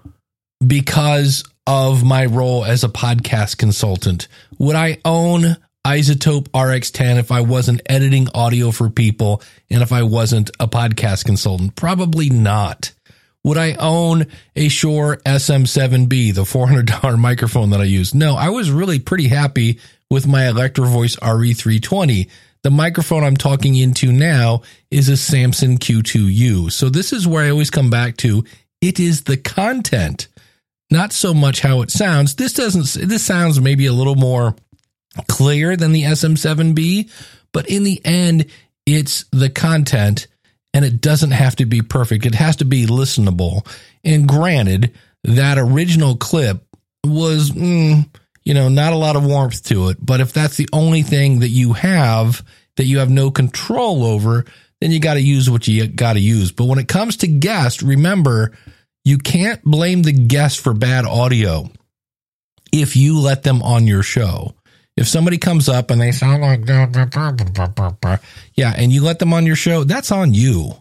because 0.65 1.43
of 1.67 2.03
my 2.03 2.25
role 2.25 2.65
as 2.65 2.83
a 2.83 2.89
podcast 2.89 3.57
consultant. 3.57 4.27
Would 4.59 4.75
I 4.75 4.97
own 5.05 5.57
iZotope 5.85 6.49
RX10 6.49 7.17
if 7.17 7.31
I 7.31 7.41
wasn't 7.41 7.81
editing 7.87 8.27
audio 8.33 8.71
for 8.71 8.89
people 8.89 9.41
and 9.69 9.81
if 9.81 9.91
I 9.91 10.03
wasn't 10.03 10.51
a 10.59 10.67
podcast 10.67 11.25
consultant? 11.25 11.75
Probably 11.75 12.29
not. 12.29 12.91
Would 13.43 13.57
I 13.57 13.73
own 13.73 14.27
a 14.55 14.67
Shure 14.67 15.17
SM7B, 15.25 16.33
the 16.35 16.43
$400 16.43 17.17
microphone 17.19 17.71
that 17.71 17.81
I 17.81 17.85
use? 17.85 18.13
No, 18.13 18.35
I 18.35 18.49
was 18.49 18.69
really 18.69 18.99
pretty 18.99 19.27
happy 19.27 19.79
with 20.11 20.27
my 20.27 20.49
Electro 20.49 20.85
Voice 20.85 21.15
RE320. 21.15 22.29
The 22.63 22.69
microphone 22.69 23.23
I'm 23.23 23.37
talking 23.37 23.75
into 23.75 24.11
now 24.11 24.61
is 24.91 25.07
a 25.07 25.15
Samson 25.15 25.77
Q2U. 25.77 26.69
So 26.71 26.89
this 26.89 27.13
is 27.13 27.25
where 27.25 27.45
I 27.45 27.49
always 27.49 27.71
come 27.71 27.89
back 27.89 28.17
to 28.17 28.43
it 28.81 28.99
is 28.99 29.23
the 29.23 29.37
content, 29.37 30.27
not 30.91 31.13
so 31.13 31.33
much 31.33 31.61
how 31.61 31.81
it 31.81 31.91
sounds. 31.91 32.35
This 32.35 32.51
doesn't 32.53 33.07
this 33.07 33.23
sounds 33.23 33.61
maybe 33.61 33.85
a 33.85 33.93
little 33.93 34.15
more 34.15 34.53
clear 35.27 35.77
than 35.77 35.93
the 35.93 36.03
SM7B, 36.03 37.09
but 37.53 37.69
in 37.69 37.83
the 37.83 38.01
end 38.03 38.47
it's 38.85 39.23
the 39.31 39.49
content 39.49 40.27
and 40.73 40.83
it 40.83 40.99
doesn't 40.99 41.31
have 41.31 41.55
to 41.55 41.65
be 41.65 41.81
perfect. 41.81 42.25
It 42.25 42.35
has 42.35 42.57
to 42.57 42.65
be 42.65 42.85
listenable. 42.85 43.65
And 44.03 44.27
granted, 44.27 44.93
that 45.23 45.57
original 45.57 46.17
clip 46.17 46.65
was 47.05 47.51
mm, 47.51 48.07
you 48.43 48.53
know, 48.53 48.69
not 48.69 48.93
a 48.93 48.97
lot 48.97 49.15
of 49.15 49.25
warmth 49.25 49.63
to 49.65 49.89
it. 49.89 49.97
But 49.99 50.21
if 50.21 50.33
that's 50.33 50.57
the 50.57 50.69
only 50.73 51.03
thing 51.03 51.39
that 51.39 51.49
you 51.49 51.73
have 51.73 52.43
that 52.77 52.85
you 52.85 52.99
have 52.99 53.09
no 53.09 53.31
control 53.31 54.03
over, 54.03 54.45
then 54.79 54.91
you 54.91 54.99
got 54.99 55.13
to 55.15 55.21
use 55.21 55.49
what 55.49 55.67
you 55.67 55.87
got 55.87 56.13
to 56.13 56.19
use. 56.19 56.51
But 56.51 56.65
when 56.65 56.79
it 56.79 56.87
comes 56.87 57.17
to 57.17 57.27
guests, 57.27 57.83
remember, 57.83 58.53
you 59.03 59.17
can't 59.17 59.63
blame 59.63 60.03
the 60.03 60.11
guest 60.11 60.59
for 60.59 60.73
bad 60.73 61.05
audio 61.05 61.69
if 62.71 62.95
you 62.95 63.19
let 63.19 63.43
them 63.43 63.61
on 63.61 63.87
your 63.87 64.03
show. 64.03 64.55
If 64.97 65.07
somebody 65.07 65.37
comes 65.37 65.69
up 65.69 65.89
and 65.89 66.01
they 66.01 66.11
sound 66.11 66.41
like, 66.41 66.65
yeah, 68.55 68.73
and 68.75 68.91
you 68.91 69.03
let 69.03 69.19
them 69.19 69.33
on 69.33 69.45
your 69.45 69.55
show, 69.55 69.83
that's 69.83 70.11
on 70.11 70.33
you. 70.33 70.73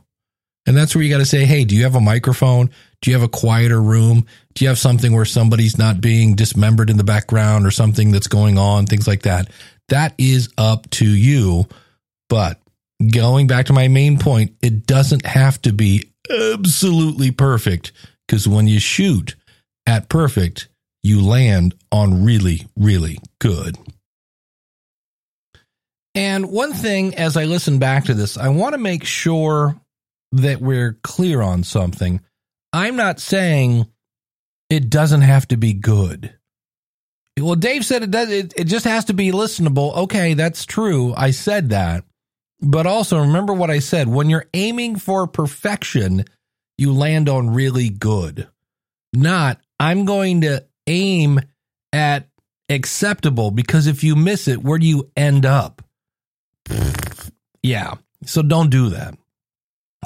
And 0.66 0.76
that's 0.76 0.94
where 0.94 1.02
you 1.02 1.10
got 1.10 1.18
to 1.18 1.26
say, 1.26 1.44
hey, 1.44 1.64
do 1.64 1.74
you 1.74 1.84
have 1.84 1.94
a 1.94 2.00
microphone? 2.00 2.70
Do 3.02 3.10
you 3.10 3.16
have 3.16 3.24
a 3.24 3.28
quieter 3.28 3.80
room? 3.80 4.26
Do 4.54 4.64
you 4.64 4.68
have 4.68 4.78
something 4.78 5.12
where 5.12 5.24
somebody's 5.24 5.78
not 5.78 6.00
being 6.00 6.34
dismembered 6.34 6.90
in 6.90 6.96
the 6.96 7.04
background 7.04 7.66
or 7.66 7.70
something 7.70 8.10
that's 8.10 8.28
going 8.28 8.58
on? 8.58 8.86
Things 8.86 9.08
like 9.08 9.22
that. 9.22 9.48
That 9.88 10.14
is 10.18 10.50
up 10.58 10.88
to 10.90 11.06
you. 11.06 11.66
But 12.28 12.60
going 13.12 13.46
back 13.46 13.66
to 13.66 13.72
my 13.72 13.88
main 13.88 14.18
point, 14.18 14.54
it 14.62 14.86
doesn't 14.86 15.24
have 15.24 15.60
to 15.62 15.72
be 15.72 16.10
absolutely 16.30 17.30
perfect 17.30 17.92
because 18.26 18.46
when 18.46 18.68
you 18.68 18.78
shoot 18.78 19.34
at 19.86 20.08
perfect, 20.08 20.68
you 21.02 21.24
land 21.24 21.74
on 21.90 22.24
really, 22.24 22.66
really 22.76 23.18
good. 23.40 23.78
And 26.14 26.50
one 26.50 26.72
thing 26.72 27.14
as 27.14 27.36
I 27.36 27.44
listen 27.44 27.78
back 27.78 28.04
to 28.06 28.14
this, 28.14 28.36
I 28.36 28.48
want 28.48 28.74
to 28.74 28.78
make 28.78 29.04
sure 29.04 29.76
that 30.32 30.60
we're 30.60 30.98
clear 31.02 31.40
on 31.40 31.64
something. 31.64 32.20
I'm 32.72 32.96
not 32.96 33.20
saying 33.20 33.86
it 34.68 34.90
doesn't 34.90 35.22
have 35.22 35.48
to 35.48 35.56
be 35.56 35.72
good. 35.72 36.34
Well, 37.38 37.56
Dave 37.56 37.84
said 37.84 38.02
it 38.02 38.10
does. 38.10 38.30
It, 38.30 38.52
it 38.56 38.64
just 38.64 38.84
has 38.84 39.06
to 39.06 39.14
be 39.14 39.32
listenable. 39.32 39.96
Okay, 39.96 40.34
that's 40.34 40.64
true. 40.66 41.14
I 41.16 41.30
said 41.30 41.70
that. 41.70 42.04
But 42.60 42.86
also 42.86 43.20
remember 43.20 43.54
what 43.54 43.70
I 43.70 43.78
said. 43.78 44.08
When 44.08 44.28
you're 44.28 44.48
aiming 44.52 44.96
for 44.96 45.26
perfection, 45.26 46.24
you 46.76 46.92
land 46.92 47.28
on 47.28 47.50
really 47.50 47.88
good. 47.88 48.48
Not, 49.12 49.60
I'm 49.78 50.04
going 50.04 50.42
to 50.42 50.66
aim 50.86 51.40
at 51.92 52.28
acceptable 52.68 53.50
because 53.50 53.86
if 53.86 54.04
you 54.04 54.14
miss 54.14 54.46
it, 54.46 54.62
where 54.62 54.78
do 54.78 54.86
you 54.86 55.10
end 55.16 55.46
up? 55.46 55.82
Yeah. 57.62 57.94
So 58.24 58.42
don't 58.42 58.70
do 58.70 58.90
that. 58.90 59.14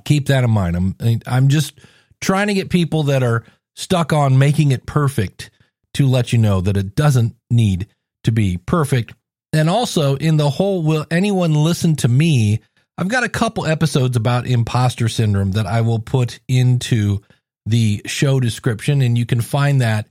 Keep 0.05 0.27
that 0.27 0.45
in 0.45 0.51
mind. 0.51 0.77
I'm 0.77 1.21
I'm 1.27 1.49
just 1.49 1.79
trying 2.25 2.49
to 2.49 2.55
get 2.55 2.71
people 2.71 3.05
that 3.05 3.23
are 3.23 3.45
stuck 3.77 4.13
on 4.13 4.39
making 4.39 4.73
it 4.73 4.87
perfect 4.87 5.51
to 5.95 6.09
let 6.09 6.33
you 6.33 6.39
know 6.39 6.61
that 6.61 6.77
it 6.77 6.95
doesn't 6.95 7.37
need 7.51 7.87
to 8.25 8.33
be 8.33 8.57
perfect. 8.57 9.15
And 9.53 9.71
also 9.71 10.17
in 10.17 10.37
the 10.37 10.51
whole 10.51 10.83
will 10.83 11.07
anyone 11.11 11.55
listen 11.55 11.97
to 11.97 12.09
me? 12.09 12.61
I've 12.97 13.09
got 13.09 13.25
a 13.25 13.29
couple 13.29 13.67
episodes 13.67 14.17
about 14.17 14.47
imposter 14.47 15.09
syndrome 15.09 15.53
that 15.53 15.67
I 15.67 15.83
will 15.83 15.99
put 15.99 16.41
into 16.49 17.21
the 17.67 18.03
show 18.07 18.41
description 18.41 19.03
and 19.03 19.17
you 19.17 19.27
can 19.27 19.41
find 19.41 19.81
that 19.81 20.09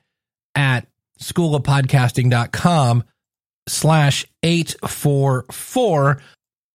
at 0.56 0.88
schoolofpodcasting.com 1.20 3.04
slash 3.68 4.26
844 4.44 6.22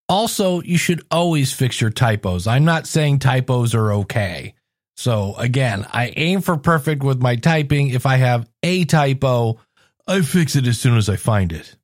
also, 0.09 0.61
you 0.63 0.77
should 0.77 1.05
always 1.11 1.53
fix 1.53 1.79
your 1.79 1.91
typos. 1.91 2.47
I'm 2.47 2.65
not 2.65 2.87
saying 2.87 3.19
typos 3.19 3.75
are 3.75 3.93
okay. 3.93 4.55
So 4.99 5.33
again, 5.37 5.87
I 5.93 6.11
aim 6.17 6.41
for 6.41 6.57
perfect 6.57 7.03
with 7.03 7.21
my 7.21 7.37
typing. 7.37 7.87
If 7.87 8.05
I 8.05 8.17
have 8.17 8.49
a 8.61 8.83
typo, 8.83 9.57
I 10.05 10.21
fix 10.21 10.57
it 10.57 10.67
as 10.67 10.77
soon 10.77 10.97
as 10.97 11.07
I 11.07 11.15
find 11.15 11.53
it. 11.53 11.77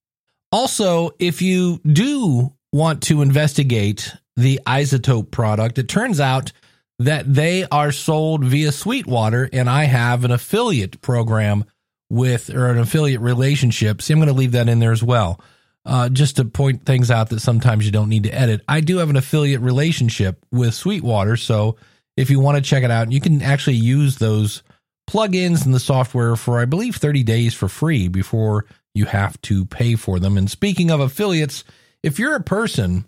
Also, 0.52 1.12
if 1.18 1.42
you 1.42 1.80
do 1.86 2.54
want 2.74 3.04
to 3.04 3.22
investigate 3.22 4.14
the 4.36 4.60
iZotope 4.68 5.32
product, 5.32 5.78
it 5.78 5.88
turns 5.88 6.20
out 6.20 6.52
that 7.00 7.34
they 7.34 7.66
are 7.72 7.94
sold 7.94 8.44
via 8.44 8.74
Sweetwater, 8.74 9.50
and 9.54 9.70
I 9.70 9.86
have 9.86 10.26
an 10.26 10.32
affiliate 10.32 11.00
program 11.00 11.64
with 12.10 12.50
or 12.50 12.68
an 12.68 12.80
affiliate 12.80 13.22
relationship. 13.22 14.02
See, 14.02 14.12
I'm 14.12 14.20
going 14.20 14.28
to 14.28 14.34
leave 14.34 14.52
that 14.52 14.68
in 14.68 14.80
there 14.80 14.92
as 14.92 15.02
well 15.02 15.40
uh, 15.86 16.10
just 16.10 16.36
to 16.36 16.44
point 16.44 16.86
things 16.86 17.10
out 17.10 17.30
that 17.30 17.40
sometimes 17.40 17.86
you 17.86 17.94
don't 17.94 18.10
need 18.10 18.24
to 18.24 18.36
edit. 18.36 18.60
I 18.68 18.82
do 18.82 18.98
have 18.98 19.10
an 19.10 19.16
affiliate 19.16 19.62
relationship 19.62 20.46
with 20.52 20.74
Sweetwater, 20.74 21.38
so 21.38 21.78
if 22.18 22.30
you 22.30 22.40
want 22.40 22.58
to 22.58 22.62
check 22.62 22.84
it 22.84 22.92
out, 22.92 23.12
you 23.12 23.22
can 23.22 23.42
actually 23.42 23.76
use 23.76 24.18
those 24.18 24.64
plugins 25.10 25.66
and 25.66 25.74
the 25.74 25.80
software 25.80 26.36
for 26.36 26.60
I 26.60 26.66
believe 26.66 26.96
30 26.96 27.24
days 27.24 27.54
for 27.54 27.68
free 27.68 28.08
before 28.08 28.66
you 28.94 29.06
have 29.06 29.40
to 29.42 29.66
pay 29.66 29.96
for 29.96 30.20
them. 30.20 30.38
And 30.38 30.50
speaking 30.50 30.90
of 30.90 31.00
affiliates, 31.00 31.64
if 32.02 32.18
you're 32.18 32.36
a 32.36 32.44
person, 32.44 33.06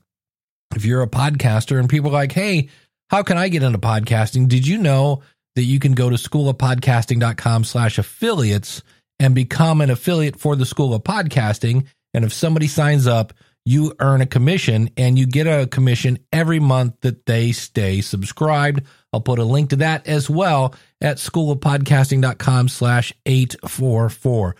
if 0.76 0.86
you're 0.86 1.02
a 1.02 1.08
podcaster 1.08 1.80
and 1.80 1.90
people 1.90 2.10
are 2.10 2.14
like, 2.14 2.34
"Hey, 2.34 2.70
how 3.10 3.24
can 3.24 3.38
I 3.38 3.48
get 3.48 3.64
into 3.64 3.80
podcasting?" 3.80 4.48
Did 4.48 4.68
you 4.68 4.78
know 4.78 5.22
that 5.56 5.64
you 5.64 5.80
can 5.80 5.94
go 5.94 6.10
to 6.10 6.18
schoolofpodcasting.com 6.18 7.64
slash 7.64 7.98
affiliates 7.98 8.84
and 9.20 9.34
become 9.34 9.82
an 9.82 9.90
affiliate 9.90 10.36
for 10.36 10.56
the 10.56 10.66
School 10.66 10.94
of 10.94 11.04
Podcasting 11.04 11.88
and 12.14 12.26
if 12.26 12.34
somebody 12.34 12.68
signs 12.68 13.06
up, 13.06 13.34
you 13.68 13.94
earn 14.00 14.22
a 14.22 14.26
commission 14.26 14.90
and 14.96 15.20
you 15.20 15.28
get 15.28 15.46
a 15.46 15.68
commission 15.68 16.18
every 16.32 16.60
month 16.60 16.94
that 17.02 17.26
they 17.26 17.52
stay 17.52 18.00
subscribed. 18.00 18.82
I'll 19.12 19.20
put 19.20 19.40
a 19.40 19.44
link 19.44 19.72
to 19.72 19.76
that 19.78 20.08
as 20.08 20.30
well 20.30 20.74
at 21.02 21.18
schoolofpodcasting.com 21.18 22.70
slash 22.70 23.14
844. 23.26 24.56